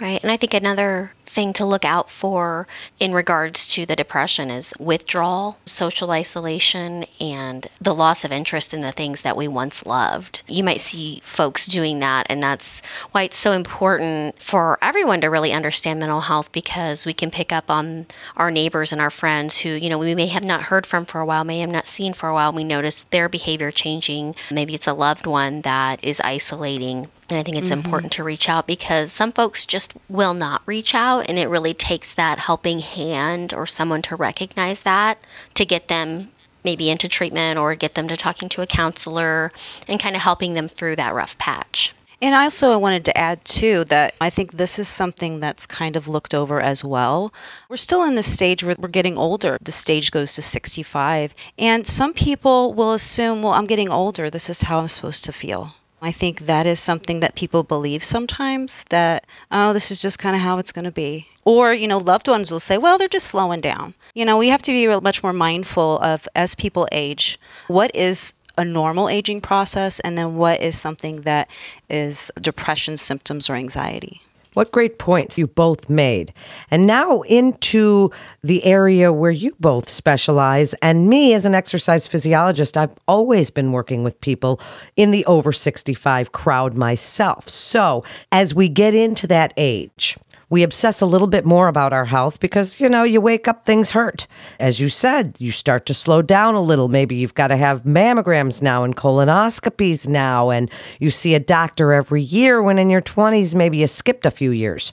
Right. 0.00 0.20
And 0.22 0.30
I 0.30 0.36
think 0.36 0.54
another 0.54 1.12
thing 1.26 1.52
to 1.54 1.64
look 1.64 1.84
out 1.84 2.10
for 2.10 2.66
in 3.00 3.12
regards 3.12 3.66
to 3.72 3.86
the 3.86 3.96
depression 3.96 4.50
is 4.50 4.72
withdrawal, 4.78 5.58
social 5.66 6.10
isolation, 6.10 7.04
and 7.20 7.66
the 7.80 7.94
loss 7.94 8.24
of 8.24 8.32
interest 8.32 8.74
in 8.74 8.80
the 8.80 8.92
things 8.92 9.22
that 9.22 9.36
we 9.36 9.48
once 9.48 9.86
loved. 9.86 10.42
You 10.46 10.64
might 10.64 10.80
see 10.80 11.20
folks 11.24 11.66
doing 11.66 11.98
that, 12.00 12.26
and 12.28 12.42
that's 12.42 12.82
why 13.12 13.22
it's 13.22 13.36
so 13.36 13.52
important 13.52 14.40
for 14.40 14.78
everyone 14.82 15.20
to 15.20 15.28
really 15.28 15.52
understand 15.52 16.00
mental 16.00 16.22
health 16.22 16.52
because 16.52 17.06
we 17.06 17.14
can 17.14 17.30
pick 17.30 17.52
up 17.52 17.70
on 17.70 18.06
our 18.36 18.50
neighbors 18.50 18.92
and 18.92 19.00
our 19.00 19.10
friends 19.10 19.58
who, 19.58 19.70
you 19.70 19.88
know, 19.88 19.98
we 19.98 20.14
may 20.14 20.26
have 20.26 20.44
not 20.44 20.64
heard 20.64 20.86
from 20.86 21.04
for 21.04 21.20
a 21.20 21.26
while, 21.26 21.44
may 21.44 21.60
have 21.60 21.70
not 21.70 21.86
seen 21.86 22.12
for 22.12 22.28
a 22.28 22.34
while. 22.34 22.52
We 22.52 22.64
notice 22.64 23.02
their 23.10 23.28
behavior 23.28 23.70
changing. 23.70 24.34
Maybe 24.50 24.74
it's 24.74 24.86
a 24.86 24.92
loved 24.92 25.26
one 25.26 25.62
that 25.62 26.02
is 26.04 26.20
isolating 26.20 27.06
and 27.30 27.38
I 27.38 27.42
think 27.42 27.56
it's 27.56 27.70
mm-hmm. 27.70 27.84
important 27.84 28.12
to 28.12 28.24
reach 28.24 28.48
out 28.48 28.66
because 28.66 29.10
some 29.10 29.32
folks 29.32 29.64
just 29.64 29.94
will 30.08 30.34
not 30.34 30.62
reach 30.66 30.94
out 30.94 31.13
and 31.20 31.38
it 31.38 31.48
really 31.48 31.74
takes 31.74 32.14
that 32.14 32.38
helping 32.40 32.80
hand 32.80 33.52
or 33.52 33.66
someone 33.66 34.02
to 34.02 34.16
recognize 34.16 34.82
that 34.82 35.18
to 35.54 35.64
get 35.64 35.88
them 35.88 36.30
maybe 36.64 36.90
into 36.90 37.08
treatment 37.08 37.58
or 37.58 37.74
get 37.74 37.94
them 37.94 38.08
to 38.08 38.16
talking 38.16 38.48
to 38.48 38.62
a 38.62 38.66
counselor 38.66 39.52
and 39.86 40.00
kind 40.00 40.16
of 40.16 40.22
helping 40.22 40.54
them 40.54 40.66
through 40.66 40.96
that 40.96 41.14
rough 41.14 41.36
patch. 41.38 41.94
And 42.22 42.34
I 42.34 42.44
also 42.44 42.78
wanted 42.78 43.04
to 43.04 43.18
add 43.18 43.44
too 43.44 43.84
that 43.90 44.14
I 44.18 44.30
think 44.30 44.52
this 44.52 44.78
is 44.78 44.88
something 44.88 45.40
that's 45.40 45.66
kind 45.66 45.94
of 45.94 46.08
looked 46.08 46.32
over 46.32 46.58
as 46.58 46.82
well. 46.82 47.34
We're 47.68 47.76
still 47.76 48.02
in 48.04 48.14
the 48.14 48.22
stage 48.22 48.64
where 48.64 48.76
we're 48.78 48.88
getting 48.88 49.18
older. 49.18 49.58
The 49.60 49.72
stage 49.72 50.10
goes 50.10 50.34
to 50.36 50.42
65. 50.42 51.34
And 51.58 51.86
some 51.86 52.14
people 52.14 52.72
will 52.72 52.94
assume, 52.94 53.42
well, 53.42 53.52
I'm 53.52 53.66
getting 53.66 53.90
older. 53.90 54.30
This 54.30 54.48
is 54.48 54.62
how 54.62 54.78
I'm 54.78 54.88
supposed 54.88 55.24
to 55.26 55.32
feel. 55.32 55.74
I 56.04 56.12
think 56.12 56.40
that 56.40 56.66
is 56.66 56.78
something 56.78 57.20
that 57.20 57.34
people 57.34 57.62
believe 57.62 58.04
sometimes 58.04 58.84
that, 58.90 59.24
oh, 59.50 59.72
this 59.72 59.90
is 59.90 60.02
just 60.02 60.18
kind 60.18 60.36
of 60.36 60.42
how 60.42 60.58
it's 60.58 60.70
going 60.70 60.84
to 60.84 60.90
be. 60.90 61.28
Or, 61.46 61.72
you 61.72 61.88
know, 61.88 61.96
loved 61.96 62.28
ones 62.28 62.52
will 62.52 62.60
say, 62.60 62.76
well, 62.76 62.98
they're 62.98 63.08
just 63.08 63.28
slowing 63.28 63.62
down. 63.62 63.94
You 64.12 64.26
know, 64.26 64.36
we 64.36 64.48
have 64.48 64.60
to 64.62 64.72
be 64.72 64.86
much 65.00 65.22
more 65.22 65.32
mindful 65.32 65.98
of 66.00 66.28
as 66.34 66.54
people 66.54 66.86
age, 66.92 67.40
what 67.68 67.90
is 67.94 68.34
a 68.58 68.66
normal 68.66 69.08
aging 69.08 69.40
process 69.40 69.98
and 70.00 70.18
then 70.18 70.36
what 70.36 70.60
is 70.60 70.78
something 70.78 71.22
that 71.22 71.48
is 71.88 72.30
depression 72.38 72.98
symptoms 72.98 73.48
or 73.48 73.54
anxiety. 73.54 74.20
What 74.54 74.72
great 74.72 74.98
points 74.98 75.38
you 75.38 75.46
both 75.46 75.88
made. 75.88 76.32
And 76.70 76.86
now 76.86 77.20
into 77.22 78.10
the 78.42 78.64
area 78.64 79.12
where 79.12 79.30
you 79.30 79.54
both 79.60 79.88
specialize. 79.88 80.74
And 80.74 81.08
me, 81.08 81.34
as 81.34 81.44
an 81.44 81.54
exercise 81.54 82.06
physiologist, 82.06 82.76
I've 82.76 82.94
always 83.06 83.50
been 83.50 83.72
working 83.72 84.04
with 84.04 84.20
people 84.20 84.60
in 84.96 85.10
the 85.10 85.24
over 85.26 85.52
65 85.52 86.32
crowd 86.32 86.74
myself. 86.74 87.48
So 87.48 88.04
as 88.32 88.54
we 88.54 88.68
get 88.68 88.94
into 88.94 89.26
that 89.26 89.52
age, 89.56 90.16
We 90.54 90.62
obsess 90.62 91.00
a 91.00 91.06
little 91.06 91.26
bit 91.26 91.44
more 91.44 91.66
about 91.66 91.92
our 91.92 92.04
health 92.04 92.38
because, 92.38 92.78
you 92.78 92.88
know, 92.88 93.02
you 93.02 93.20
wake 93.20 93.48
up, 93.48 93.66
things 93.66 93.90
hurt. 93.90 94.28
As 94.60 94.78
you 94.78 94.86
said, 94.86 95.34
you 95.40 95.50
start 95.50 95.84
to 95.86 95.94
slow 95.94 96.22
down 96.22 96.54
a 96.54 96.60
little. 96.60 96.86
Maybe 96.86 97.16
you've 97.16 97.34
got 97.34 97.48
to 97.48 97.56
have 97.56 97.82
mammograms 97.82 98.62
now 98.62 98.84
and 98.84 98.94
colonoscopies 98.94 100.06
now, 100.06 100.50
and 100.50 100.70
you 101.00 101.10
see 101.10 101.34
a 101.34 101.40
doctor 101.40 101.92
every 101.92 102.22
year 102.22 102.62
when 102.62 102.78
in 102.78 102.88
your 102.88 103.02
20s, 103.02 103.56
maybe 103.56 103.78
you 103.78 103.88
skipped 103.88 104.26
a 104.26 104.30
few 104.30 104.52
years. 104.52 104.92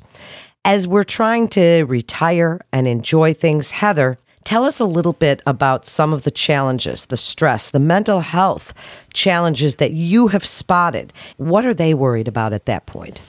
As 0.66 0.88
we're 0.88 1.04
trying 1.04 1.48
to 1.50 1.84
retire 1.84 2.60
and 2.74 2.88
enjoy 2.88 3.36
things, 3.36 3.70
Heather, 3.70 4.18
Tell 4.44 4.64
us 4.64 4.80
a 4.80 4.86
little 4.86 5.14
bit 5.14 5.44
about 5.46 5.86
some 5.86 6.14
of 6.14 6.24
the 6.24 6.32
challenges, 6.32 7.06
the 7.06 7.16
stress, 7.16 7.70
the 7.70 7.80
mental 7.80 8.22
health 8.22 8.74
challenges 9.14 9.76
that 9.76 9.94
you 9.94 10.30
have 10.30 10.44
spotted. 10.44 11.14
What 11.38 11.64
are 11.64 11.76
they 11.76 11.94
worried 11.94 12.28
about 12.28 12.52
at 12.52 12.66
that 12.66 12.88
point? 12.88 13.22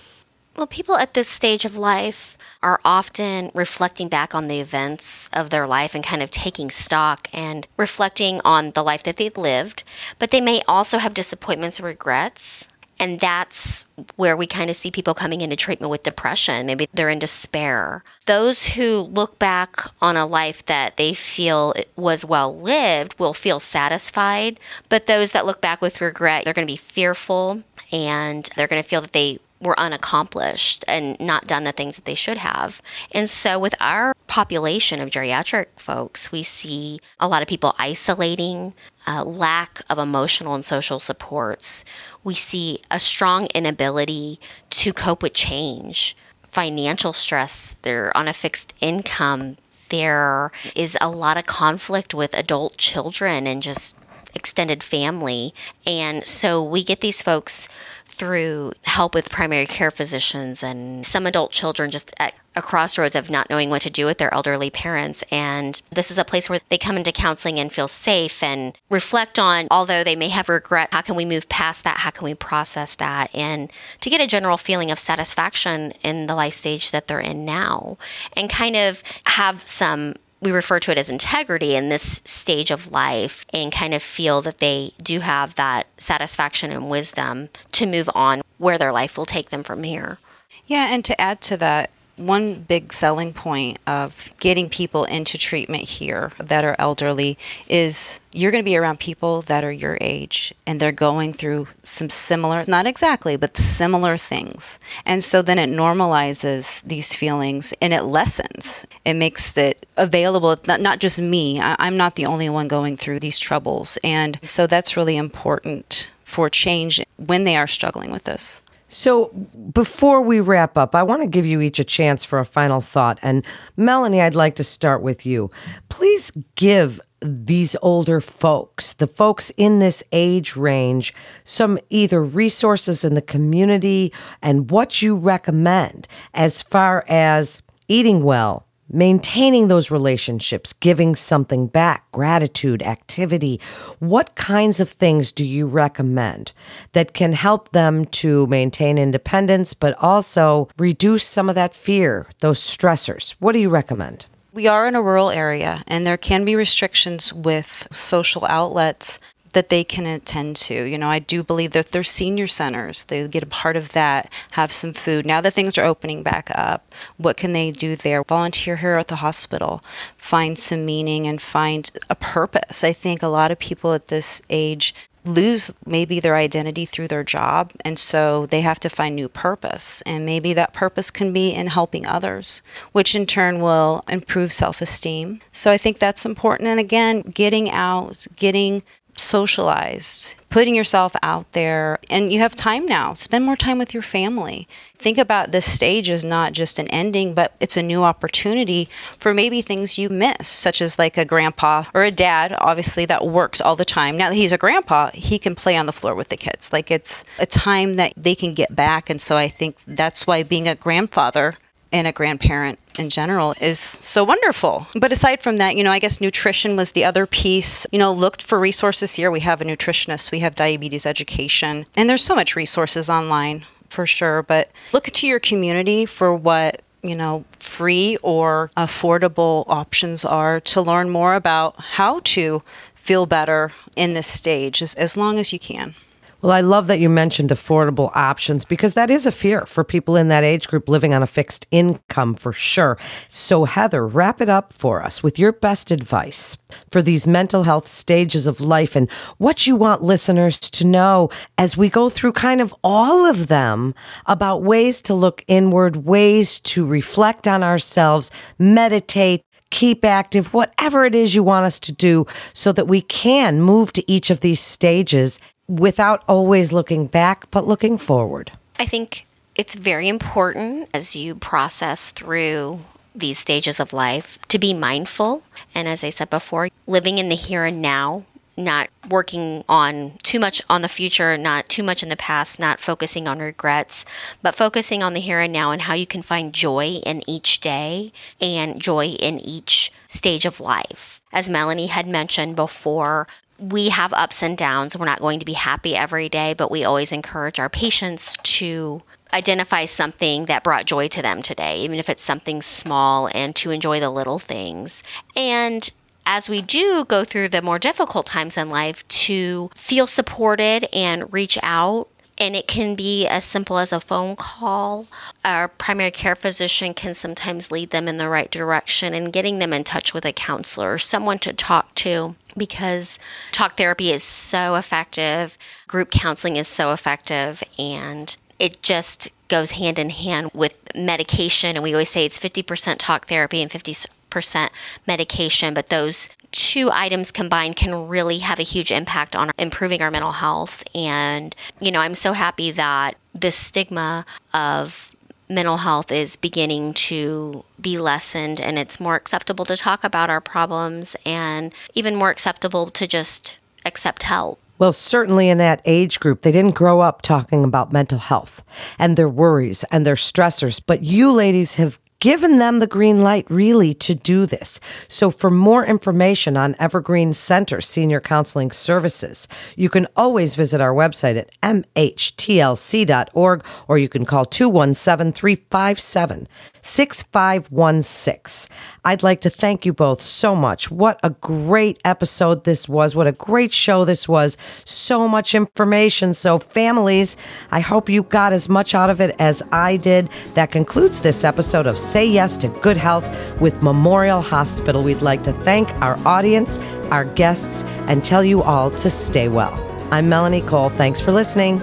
Well, 0.54 0.66
people 0.66 0.96
at 0.96 1.14
this 1.14 1.28
stage 1.28 1.64
of 1.64 1.78
life 1.78 2.36
are 2.62 2.80
often 2.84 3.50
reflecting 3.54 4.08
back 4.08 4.34
on 4.34 4.48
the 4.48 4.60
events 4.60 5.30
of 5.32 5.48
their 5.48 5.66
life 5.66 5.94
and 5.94 6.04
kind 6.04 6.22
of 6.22 6.30
taking 6.30 6.70
stock 6.70 7.28
and 7.32 7.66
reflecting 7.78 8.40
on 8.44 8.70
the 8.70 8.82
life 8.82 9.02
that 9.04 9.16
they 9.16 9.30
lived, 9.30 9.82
but 10.18 10.30
they 10.30 10.42
may 10.42 10.60
also 10.68 10.98
have 10.98 11.14
disappointments 11.14 11.80
or 11.80 11.84
regrets. 11.84 12.68
And 12.98 13.18
that's 13.18 13.86
where 14.14 14.36
we 14.36 14.46
kind 14.46 14.70
of 14.70 14.76
see 14.76 14.90
people 14.90 15.14
coming 15.14 15.40
into 15.40 15.56
treatment 15.56 15.90
with 15.90 16.04
depression. 16.04 16.66
Maybe 16.66 16.88
they're 16.92 17.08
in 17.08 17.18
despair. 17.18 18.04
Those 18.26 18.64
who 18.64 18.98
look 18.98 19.38
back 19.40 19.76
on 20.00 20.16
a 20.16 20.26
life 20.26 20.64
that 20.66 20.98
they 20.98 21.14
feel 21.14 21.74
was 21.96 22.24
well 22.24 22.56
lived 22.56 23.18
will 23.18 23.34
feel 23.34 23.58
satisfied. 23.58 24.60
But 24.88 25.06
those 25.06 25.32
that 25.32 25.46
look 25.46 25.60
back 25.60 25.80
with 25.80 26.00
regret, 26.00 26.44
they're 26.44 26.54
going 26.54 26.68
to 26.68 26.72
be 26.72 26.76
fearful 26.76 27.64
and 27.90 28.48
they're 28.54 28.68
going 28.68 28.82
to 28.82 28.88
feel 28.88 29.00
that 29.00 29.12
they 29.12 29.40
were 29.62 29.78
unaccomplished 29.78 30.84
and 30.88 31.18
not 31.20 31.46
done 31.46 31.64
the 31.64 31.72
things 31.72 31.96
that 31.96 32.04
they 32.04 32.14
should 32.14 32.38
have. 32.38 32.82
And 33.12 33.30
so, 33.30 33.58
with 33.58 33.74
our 33.80 34.14
population 34.26 35.00
of 35.00 35.10
geriatric 35.10 35.66
folks, 35.76 36.32
we 36.32 36.42
see 36.42 37.00
a 37.20 37.28
lot 37.28 37.42
of 37.42 37.48
people 37.48 37.74
isolating, 37.78 38.74
lack 39.06 39.82
of 39.88 39.98
emotional 39.98 40.54
and 40.54 40.64
social 40.64 41.00
supports. 41.00 41.84
We 42.24 42.34
see 42.34 42.80
a 42.90 42.98
strong 42.98 43.46
inability 43.54 44.40
to 44.70 44.92
cope 44.92 45.22
with 45.22 45.34
change, 45.34 46.16
financial 46.52 47.12
stress, 47.12 47.74
they're 47.82 48.14
on 48.16 48.28
a 48.28 48.32
fixed 48.32 48.74
income. 48.80 49.56
There 49.88 50.52
is 50.74 50.96
a 51.00 51.10
lot 51.10 51.36
of 51.36 51.46
conflict 51.46 52.14
with 52.14 52.34
adult 52.34 52.76
children 52.76 53.46
and 53.46 53.62
just 53.62 53.94
extended 54.34 54.82
family. 54.82 55.54
And 55.86 56.26
so 56.26 56.62
we 56.62 56.84
get 56.84 57.00
these 57.00 57.22
folks 57.22 57.68
through 58.12 58.72
help 58.84 59.14
with 59.14 59.30
primary 59.30 59.66
care 59.66 59.90
physicians 59.90 60.62
and 60.62 61.04
some 61.04 61.26
adult 61.26 61.50
children 61.50 61.90
just 61.90 62.12
at 62.18 62.34
a 62.54 62.60
crossroads 62.62 63.14
of 63.14 63.30
not 63.30 63.48
knowing 63.48 63.70
what 63.70 63.80
to 63.82 63.90
do 63.90 64.04
with 64.04 64.18
their 64.18 64.32
elderly 64.34 64.68
parents. 64.68 65.24
And 65.30 65.80
this 65.90 66.10
is 66.10 66.18
a 66.18 66.24
place 66.24 66.50
where 66.50 66.60
they 66.68 66.76
come 66.76 66.96
into 66.96 67.10
counseling 67.10 67.58
and 67.58 67.72
feel 67.72 67.88
safe 67.88 68.42
and 68.42 68.76
reflect 68.90 69.38
on, 69.38 69.68
although 69.70 70.04
they 70.04 70.16
may 70.16 70.28
have 70.28 70.48
regret, 70.50 70.90
how 70.92 71.00
can 71.00 71.16
we 71.16 71.24
move 71.24 71.48
past 71.48 71.84
that? 71.84 71.98
How 71.98 72.10
can 72.10 72.24
we 72.24 72.34
process 72.34 72.94
that? 72.96 73.34
And 73.34 73.72
to 74.00 74.10
get 74.10 74.20
a 74.20 74.26
general 74.26 74.58
feeling 74.58 74.90
of 74.90 74.98
satisfaction 74.98 75.92
in 76.04 76.26
the 76.26 76.34
life 76.34 76.54
stage 76.54 76.90
that 76.90 77.06
they're 77.06 77.20
in 77.20 77.44
now 77.44 77.96
and 78.36 78.50
kind 78.50 78.76
of 78.76 79.02
have 79.24 79.66
some 79.66 80.16
we 80.42 80.50
refer 80.50 80.80
to 80.80 80.90
it 80.90 80.98
as 80.98 81.08
integrity 81.08 81.76
in 81.76 81.88
this 81.88 82.20
stage 82.24 82.72
of 82.72 82.90
life 82.90 83.46
and 83.54 83.72
kind 83.72 83.94
of 83.94 84.02
feel 84.02 84.42
that 84.42 84.58
they 84.58 84.92
do 85.00 85.20
have 85.20 85.54
that 85.54 85.86
satisfaction 85.98 86.72
and 86.72 86.90
wisdom 86.90 87.48
to 87.70 87.86
move 87.86 88.10
on 88.14 88.42
where 88.58 88.76
their 88.76 88.92
life 88.92 89.16
will 89.16 89.24
take 89.24 89.50
them 89.50 89.62
from 89.62 89.84
here. 89.84 90.18
Yeah, 90.66 90.92
and 90.92 91.04
to 91.04 91.20
add 91.20 91.40
to 91.42 91.56
that, 91.58 91.90
one 92.16 92.54
big 92.54 92.92
selling 92.92 93.32
point 93.32 93.78
of 93.86 94.30
getting 94.38 94.68
people 94.68 95.04
into 95.04 95.38
treatment 95.38 95.84
here 95.84 96.32
that 96.38 96.64
are 96.64 96.76
elderly 96.78 97.38
is 97.68 98.20
you're 98.32 98.50
going 98.50 98.62
to 98.62 98.70
be 98.70 98.76
around 98.76 99.00
people 99.00 99.42
that 99.42 99.64
are 99.64 99.72
your 99.72 99.98
age 100.00 100.54
and 100.66 100.78
they're 100.78 100.92
going 100.92 101.32
through 101.32 101.68
some 101.82 102.10
similar, 102.10 102.64
not 102.66 102.86
exactly, 102.86 103.36
but 103.36 103.56
similar 103.56 104.16
things. 104.16 104.78
And 105.06 105.24
so 105.24 105.42
then 105.42 105.58
it 105.58 105.70
normalizes 105.70 106.82
these 106.82 107.14
feelings 107.14 107.74
and 107.80 107.92
it 107.92 108.02
lessens. 108.02 108.86
It 109.04 109.14
makes 109.14 109.56
it 109.56 109.86
available, 109.96 110.56
not, 110.66 110.80
not 110.80 110.98
just 110.98 111.18
me. 111.18 111.60
I, 111.60 111.76
I'm 111.78 111.96
not 111.96 112.14
the 112.14 112.26
only 112.26 112.48
one 112.48 112.68
going 112.68 112.96
through 112.96 113.20
these 113.20 113.38
troubles. 113.38 113.98
And 114.04 114.38
so 114.44 114.66
that's 114.66 114.96
really 114.96 115.16
important 115.16 116.10
for 116.24 116.48
change 116.48 117.00
when 117.16 117.44
they 117.44 117.56
are 117.56 117.66
struggling 117.66 118.10
with 118.10 118.24
this. 118.24 118.62
So, 118.92 119.28
before 119.72 120.20
we 120.20 120.40
wrap 120.40 120.76
up, 120.76 120.94
I 120.94 121.02
want 121.02 121.22
to 121.22 121.26
give 121.26 121.46
you 121.46 121.62
each 121.62 121.78
a 121.78 121.84
chance 121.84 122.26
for 122.26 122.38
a 122.38 122.44
final 122.44 122.82
thought. 122.82 123.18
And 123.22 123.42
Melanie, 123.74 124.20
I'd 124.20 124.34
like 124.34 124.54
to 124.56 124.64
start 124.64 125.00
with 125.00 125.24
you. 125.24 125.50
Please 125.88 126.30
give 126.56 127.00
these 127.22 127.74
older 127.80 128.20
folks, 128.20 128.92
the 128.92 129.06
folks 129.06 129.48
in 129.56 129.78
this 129.78 130.04
age 130.12 130.56
range, 130.56 131.14
some 131.42 131.78
either 131.88 132.22
resources 132.22 133.02
in 133.02 133.14
the 133.14 133.22
community 133.22 134.12
and 134.42 134.70
what 134.70 135.00
you 135.00 135.16
recommend 135.16 136.06
as 136.34 136.60
far 136.60 137.06
as 137.08 137.62
eating 137.88 138.24
well, 138.24 138.66
maintaining 138.92 139.68
those 139.68 139.90
relationships, 139.90 140.72
giving 140.74 141.16
something 141.16 141.66
back, 141.66 142.10
gratitude, 142.12 142.82
activity. 142.82 143.60
What 143.98 144.34
kinds 144.34 144.78
of 144.80 144.90
things 144.90 145.32
do 145.32 145.44
you 145.44 145.66
recommend 145.66 146.52
that 146.92 147.14
can 147.14 147.32
help 147.32 147.72
them 147.72 148.04
to 148.06 148.46
maintain 148.46 148.98
independence, 148.98 149.74
but 149.74 149.96
also 149.98 150.68
reduce 150.78 151.24
some 151.24 151.48
of 151.48 151.54
that 151.54 151.74
fear, 151.74 152.26
those 152.40 152.60
stressors? 152.60 153.34
What 153.38 153.52
do 153.52 153.58
you 153.58 153.70
recommend? 153.70 154.26
We 154.54 154.66
are 154.66 154.86
in 154.86 154.94
a 154.94 155.00
rural 155.00 155.30
area, 155.30 155.82
and 155.86 156.04
there 156.04 156.18
can 156.18 156.44
be 156.44 156.56
restrictions 156.56 157.32
with 157.32 157.88
social 157.90 158.44
outlets 158.44 159.18
that 159.52 159.68
they 159.68 159.84
can 159.84 160.06
attend 160.06 160.56
to. 160.56 160.84
You 160.84 160.98
know, 160.98 161.08
I 161.08 161.18
do 161.18 161.42
believe 161.42 161.72
that 161.72 161.92
there's 161.92 162.10
senior 162.10 162.46
centers. 162.46 163.04
They 163.04 163.26
get 163.28 163.42
a 163.42 163.46
part 163.46 163.76
of 163.76 163.92
that, 163.92 164.32
have 164.52 164.72
some 164.72 164.92
food. 164.92 165.26
Now 165.26 165.40
that 165.40 165.54
things 165.54 165.76
are 165.78 165.84
opening 165.84 166.22
back 166.22 166.50
up, 166.54 166.92
what 167.16 167.36
can 167.36 167.52
they 167.52 167.70
do 167.70 167.96
there? 167.96 168.22
Volunteer 168.24 168.76
here 168.76 168.96
at 168.96 169.08
the 169.08 169.16
hospital, 169.16 169.82
find 170.16 170.58
some 170.58 170.84
meaning 170.86 171.26
and 171.26 171.40
find 171.40 171.90
a 172.08 172.14
purpose. 172.14 172.84
I 172.84 172.92
think 172.92 173.22
a 173.22 173.28
lot 173.28 173.50
of 173.50 173.58
people 173.58 173.92
at 173.92 174.08
this 174.08 174.42
age 174.50 174.94
lose 175.24 175.72
maybe 175.86 176.18
their 176.18 176.34
identity 176.34 176.84
through 176.84 177.06
their 177.06 177.22
job 177.22 177.70
and 177.82 177.98
so 177.98 178.46
they 178.46 178.60
have 178.60 178.80
to 178.80 178.88
find 178.88 179.14
new 179.14 179.28
purpose 179.28 180.02
and 180.02 180.26
maybe 180.26 180.52
that 180.52 180.72
purpose 180.72 181.10
can 181.10 181.32
be 181.32 181.52
in 181.52 181.68
helping 181.68 182.04
others 182.04 182.60
which 182.90 183.14
in 183.14 183.24
turn 183.24 183.60
will 183.60 184.02
improve 184.08 184.52
self-esteem 184.52 185.40
so 185.52 185.70
i 185.70 185.78
think 185.78 185.98
that's 185.98 186.26
important 186.26 186.68
and 186.68 186.80
again 186.80 187.20
getting 187.20 187.70
out 187.70 188.26
getting 188.34 188.82
socialized, 189.16 190.36
putting 190.48 190.74
yourself 190.74 191.14
out 191.22 191.50
there, 191.52 191.98
and 192.10 192.32
you 192.32 192.38
have 192.38 192.54
time 192.54 192.86
now. 192.86 193.14
Spend 193.14 193.44
more 193.44 193.56
time 193.56 193.78
with 193.78 193.92
your 193.92 194.02
family. 194.02 194.68
Think 194.96 195.18
about 195.18 195.50
this 195.50 195.70
stage 195.70 196.08
as 196.10 196.24
not 196.24 196.52
just 196.52 196.78
an 196.78 196.88
ending, 196.88 197.34
but 197.34 197.54
it's 197.60 197.76
a 197.76 197.82
new 197.82 198.04
opportunity 198.04 198.88
for 199.18 199.34
maybe 199.34 199.62
things 199.62 199.98
you 199.98 200.08
miss, 200.08 200.48
such 200.48 200.80
as 200.80 200.98
like 200.98 201.16
a 201.16 201.24
grandpa 201.24 201.84
or 201.94 202.02
a 202.02 202.10
dad, 202.10 202.54
obviously, 202.58 203.04
that 203.06 203.26
works 203.26 203.60
all 203.60 203.76
the 203.76 203.84
time. 203.84 204.16
Now 204.16 204.28
that 204.28 204.36
he's 204.36 204.52
a 204.52 204.58
grandpa, 204.58 205.10
he 205.12 205.38
can 205.38 205.54
play 205.54 205.76
on 205.76 205.86
the 205.86 205.92
floor 205.92 206.14
with 206.14 206.28
the 206.28 206.36
kids. 206.36 206.72
Like 206.72 206.90
it's 206.90 207.24
a 207.38 207.46
time 207.46 207.94
that 207.94 208.12
they 208.16 208.34
can 208.34 208.54
get 208.54 208.74
back. 208.74 209.10
And 209.10 209.20
so 209.20 209.36
I 209.36 209.48
think 209.48 209.76
that's 209.86 210.26
why 210.26 210.42
being 210.42 210.68
a 210.68 210.74
grandfather 210.74 211.56
and 211.92 212.06
a 212.06 212.12
grandparent 212.12 212.78
in 212.98 213.08
general 213.08 213.54
is 213.60 213.98
so 214.02 214.24
wonderful. 214.24 214.86
But 214.94 215.12
aside 215.12 215.42
from 215.42 215.56
that, 215.58 215.76
you 215.76 215.84
know, 215.84 215.90
I 215.90 215.98
guess 215.98 216.20
nutrition 216.20 216.76
was 216.76 216.92
the 216.92 217.04
other 217.04 217.26
piece. 217.26 217.86
You 217.92 217.98
know, 217.98 218.12
looked 218.12 218.42
for 218.42 218.58
resources 218.58 219.14
here. 219.14 219.30
We 219.30 219.40
have 219.40 219.60
a 219.60 219.64
nutritionist, 219.64 220.30
we 220.30 220.40
have 220.40 220.54
diabetes 220.54 221.06
education, 221.06 221.86
and 221.96 222.08
there's 222.08 222.24
so 222.24 222.34
much 222.34 222.56
resources 222.56 223.08
online 223.08 223.64
for 223.88 224.06
sure. 224.06 224.42
But 224.42 224.70
look 224.92 225.04
to 225.06 225.26
your 225.26 225.40
community 225.40 226.06
for 226.06 226.34
what 226.34 226.82
you 227.02 227.16
know, 227.16 227.44
free 227.58 228.16
or 228.22 228.70
affordable 228.76 229.64
options 229.66 230.24
are 230.24 230.60
to 230.60 230.80
learn 230.80 231.10
more 231.10 231.34
about 231.34 231.74
how 231.80 232.20
to 232.20 232.62
feel 232.94 233.26
better 233.26 233.72
in 233.96 234.14
this 234.14 234.26
stage 234.26 234.80
as, 234.80 234.94
as 234.94 235.16
long 235.16 235.38
as 235.38 235.52
you 235.52 235.58
can. 235.58 235.94
Well, 236.42 236.50
I 236.50 236.60
love 236.60 236.88
that 236.88 236.98
you 236.98 237.08
mentioned 237.08 237.50
affordable 237.50 238.10
options 238.16 238.64
because 238.64 238.94
that 238.94 239.12
is 239.12 239.26
a 239.26 239.30
fear 239.30 239.64
for 239.64 239.84
people 239.84 240.16
in 240.16 240.26
that 240.26 240.42
age 240.42 240.66
group 240.66 240.88
living 240.88 241.14
on 241.14 241.22
a 241.22 241.26
fixed 241.28 241.68
income 241.70 242.34
for 242.34 242.52
sure. 242.52 242.98
So, 243.28 243.64
Heather, 243.64 244.04
wrap 244.04 244.40
it 244.40 244.48
up 244.48 244.72
for 244.72 245.04
us 245.04 245.22
with 245.22 245.38
your 245.38 245.52
best 245.52 245.92
advice 245.92 246.58
for 246.90 247.00
these 247.00 247.28
mental 247.28 247.62
health 247.62 247.86
stages 247.86 248.48
of 248.48 248.60
life 248.60 248.96
and 248.96 249.08
what 249.38 249.68
you 249.68 249.76
want 249.76 250.02
listeners 250.02 250.58
to 250.58 250.84
know 250.84 251.30
as 251.58 251.76
we 251.76 251.88
go 251.88 252.08
through 252.08 252.32
kind 252.32 252.60
of 252.60 252.74
all 252.82 253.24
of 253.24 253.46
them 253.46 253.94
about 254.26 254.64
ways 254.64 255.00
to 255.02 255.14
look 255.14 255.44
inward, 255.46 255.94
ways 255.94 256.58
to 256.58 256.84
reflect 256.84 257.46
on 257.46 257.62
ourselves, 257.62 258.32
meditate, 258.58 259.44
keep 259.72 260.04
active, 260.04 260.54
whatever 260.54 261.04
it 261.04 261.14
is 261.14 261.34
you 261.34 261.42
want 261.42 261.64
us 261.64 261.80
to 261.80 261.92
do, 261.92 262.26
so 262.52 262.72
that 262.72 262.86
we 262.86 263.00
can 263.00 263.60
move 263.60 263.92
to 263.92 264.04
each 264.10 264.30
of 264.30 264.40
these 264.40 264.60
stages 264.60 265.40
without 265.72 266.22
always 266.28 266.72
looking 266.72 267.06
back, 267.06 267.50
but 267.50 267.66
looking 267.66 267.96
forward? 267.96 268.52
I 268.78 268.86
think 268.86 269.26
it's 269.54 269.74
very 269.74 270.08
important 270.08 270.88
as 270.92 271.16
you 271.16 271.34
process 271.34 272.10
through 272.10 272.80
these 273.14 273.38
stages 273.38 273.80
of 273.80 273.92
life 273.92 274.38
to 274.48 274.58
be 274.58 274.74
mindful. 274.74 275.42
And 275.74 275.88
as 275.88 276.04
I 276.04 276.10
said 276.10 276.30
before, 276.30 276.68
living 276.86 277.18
in 277.18 277.28
the 277.28 277.36
here 277.36 277.64
and 277.64 277.80
now, 277.82 278.24
not 278.56 278.90
working 279.08 279.64
on 279.66 280.12
too 280.22 280.38
much 280.38 280.62
on 280.68 280.82
the 280.82 280.88
future, 280.88 281.38
not 281.38 281.68
too 281.68 281.82
much 281.82 282.02
in 282.02 282.10
the 282.10 282.16
past, 282.16 282.60
not 282.60 282.80
focusing 282.80 283.26
on 283.26 283.38
regrets, 283.38 284.04
but 284.42 284.54
focusing 284.54 285.02
on 285.02 285.14
the 285.14 285.20
here 285.20 285.40
and 285.40 285.52
now 285.52 285.70
and 285.70 285.82
how 285.82 285.94
you 285.94 286.06
can 286.06 286.22
find 286.22 286.52
joy 286.52 287.00
in 287.04 287.22
each 287.26 287.60
day 287.60 288.12
and 288.40 288.80
joy 288.80 289.06
in 289.06 289.38
each 289.38 289.90
stage 290.06 290.44
of 290.44 290.60
life. 290.60 291.22
As 291.32 291.48
Melanie 291.48 291.86
had 291.86 292.06
mentioned 292.06 292.56
before, 292.56 293.26
we 293.62 293.90
have 293.90 294.12
ups 294.12 294.42
and 294.42 294.58
downs. 294.58 294.96
We're 294.96 295.06
not 295.06 295.20
going 295.20 295.38
to 295.38 295.46
be 295.46 295.52
happy 295.52 295.94
every 295.96 296.28
day, 296.28 296.54
but 296.54 296.70
we 296.70 296.84
always 296.84 297.12
encourage 297.12 297.58
our 297.58 297.68
patients 297.68 298.36
to 298.42 299.02
identify 299.32 299.84
something 299.86 300.46
that 300.46 300.64
brought 300.64 300.86
joy 300.86 301.08
to 301.08 301.22
them 301.22 301.42
today, 301.42 301.78
even 301.80 301.98
if 301.98 302.08
it's 302.08 302.22
something 302.22 302.60
small, 302.60 303.30
and 303.34 303.54
to 303.56 303.70
enjoy 303.70 304.00
the 304.00 304.10
little 304.10 304.38
things. 304.38 305.02
And 305.36 305.90
as 306.26 306.48
we 306.48 306.60
do 306.60 307.04
go 307.04 307.24
through 307.24 307.48
the 307.48 307.62
more 307.62 307.78
difficult 307.78 308.26
times 308.26 308.56
in 308.56 308.68
life, 308.68 309.06
to 309.08 309.70
feel 309.74 310.06
supported 310.06 310.88
and 310.92 311.32
reach 311.32 311.58
out 311.62 312.08
and 312.38 312.56
it 312.56 312.66
can 312.66 312.94
be 312.94 313.26
as 313.26 313.44
simple 313.44 313.78
as 313.78 313.92
a 313.92 314.00
phone 314.00 314.36
call. 314.36 315.06
Our 315.44 315.68
primary 315.68 316.10
care 316.10 316.34
physician 316.34 316.94
can 316.94 317.14
sometimes 317.14 317.70
lead 317.70 317.90
them 317.90 318.08
in 318.08 318.16
the 318.16 318.28
right 318.28 318.50
direction 318.50 319.14
and 319.14 319.32
getting 319.32 319.58
them 319.58 319.72
in 319.72 319.84
touch 319.84 320.14
with 320.14 320.24
a 320.24 320.32
counselor 320.32 320.94
or 320.94 320.98
someone 320.98 321.38
to 321.40 321.52
talk 321.52 321.94
to 321.96 322.34
because 322.56 323.18
talk 323.50 323.76
therapy 323.76 324.12
is 324.12 324.22
so 324.22 324.74
effective, 324.74 325.56
group 325.88 326.10
counseling 326.10 326.56
is 326.56 326.68
so 326.68 326.92
effective, 326.92 327.62
and 327.78 328.36
it 328.58 328.82
just 328.82 329.28
goes 329.48 329.72
hand 329.72 329.98
in 329.98 330.10
hand 330.10 330.50
with 330.54 330.78
medication. 330.94 331.76
And 331.76 331.82
we 331.82 331.92
always 331.92 332.10
say 332.10 332.24
it's 332.24 332.38
50% 332.38 332.96
talk 332.98 333.26
therapy 333.26 333.60
and 333.60 333.70
50% 333.70 334.70
medication, 335.06 335.74
but 335.74 335.88
those 335.88 336.28
two 336.52 336.90
items 336.92 337.30
combined 337.30 337.76
can 337.76 338.08
really 338.08 338.38
have 338.38 338.58
a 338.58 338.62
huge 338.62 338.92
impact 338.92 339.34
on 339.34 339.50
improving 339.58 340.02
our 340.02 340.10
mental 340.10 340.32
health. 340.32 340.84
And, 340.94 341.54
you 341.80 341.90
know, 341.90 342.00
I'm 342.00 342.14
so 342.14 342.32
happy 342.32 342.70
that 342.72 343.16
this 343.34 343.56
stigma 343.56 344.24
of 344.54 345.11
mental 345.52 345.78
health 345.78 346.10
is 346.10 346.36
beginning 346.36 346.94
to 346.94 347.64
be 347.80 347.98
lessened 347.98 348.60
and 348.60 348.78
it's 348.78 348.98
more 348.98 349.14
acceptable 349.14 349.64
to 349.66 349.76
talk 349.76 350.04
about 350.04 350.30
our 350.30 350.40
problems 350.40 351.16
and 351.24 351.72
even 351.94 352.16
more 352.16 352.30
acceptable 352.30 352.90
to 352.90 353.06
just 353.06 353.58
accept 353.84 354.24
help. 354.24 354.58
Well, 354.78 354.92
certainly 354.92 355.48
in 355.48 355.58
that 355.58 355.80
age 355.84 356.18
group, 356.18 356.42
they 356.42 356.50
didn't 356.50 356.74
grow 356.74 356.98
up 357.00 357.22
talking 357.22 357.62
about 357.62 357.92
mental 357.92 358.18
health 358.18 358.64
and 358.98 359.16
their 359.16 359.28
worries 359.28 359.84
and 359.92 360.04
their 360.04 360.16
stressors. 360.16 360.80
But 360.84 361.04
you 361.04 361.30
ladies 361.30 361.76
have 361.76 362.00
given 362.22 362.58
them 362.58 362.78
the 362.78 362.86
green 362.86 363.20
light 363.20 363.44
really 363.50 363.92
to 363.92 364.14
do 364.14 364.46
this. 364.46 364.78
So 365.08 365.28
for 365.28 365.50
more 365.50 365.84
information 365.84 366.56
on 366.56 366.76
Evergreen 366.78 367.34
Center 367.34 367.80
Senior 367.80 368.20
Counseling 368.20 368.70
Services, 368.70 369.48
you 369.76 369.88
can 369.88 370.06
always 370.16 370.54
visit 370.54 370.80
our 370.80 370.94
website 370.94 371.36
at 371.36 371.50
mhtlc.org 371.62 373.64
or 373.88 373.98
you 373.98 374.08
can 374.08 374.24
call 374.24 374.44
217 374.44 375.32
357 375.32 376.46
6516. 376.80 378.76
I'd 379.04 379.22
like 379.22 379.40
to 379.40 379.50
thank 379.50 379.84
you 379.84 379.92
both 379.92 380.20
so 380.20 380.54
much. 380.54 380.90
What 380.90 381.18
a 381.24 381.30
great 381.30 382.00
episode 382.04 382.64
this 382.64 382.88
was. 382.88 383.16
What 383.16 383.26
a 383.26 383.32
great 383.32 383.72
show 383.72 384.04
this 384.04 384.28
was. 384.28 384.56
So 384.84 385.26
much 385.26 385.54
information. 385.54 386.34
So, 386.34 386.58
families, 386.58 387.36
I 387.70 387.80
hope 387.80 388.08
you 388.08 388.22
got 388.22 388.52
as 388.52 388.68
much 388.68 388.94
out 388.94 389.10
of 389.10 389.20
it 389.20 389.34
as 389.38 389.62
I 389.72 389.96
did. 389.96 390.28
That 390.54 390.70
concludes 390.70 391.20
this 391.20 391.42
episode 391.42 391.86
of 391.86 391.98
Say 392.12 392.26
Yes 392.26 392.58
to 392.58 392.68
Good 392.68 392.98
Health 392.98 393.26
with 393.58 393.82
Memorial 393.82 394.42
Hospital. 394.42 395.02
We'd 395.02 395.22
like 395.22 395.42
to 395.44 395.52
thank 395.54 395.88
our 396.02 396.18
audience, 396.26 396.78
our 397.10 397.24
guests, 397.24 397.84
and 398.06 398.22
tell 398.22 398.44
you 398.44 398.62
all 398.62 398.90
to 398.90 399.08
stay 399.08 399.48
well. 399.48 399.72
I'm 400.10 400.28
Melanie 400.28 400.60
Cole. 400.60 400.90
Thanks 400.90 401.22
for 401.22 401.32
listening. 401.32 401.80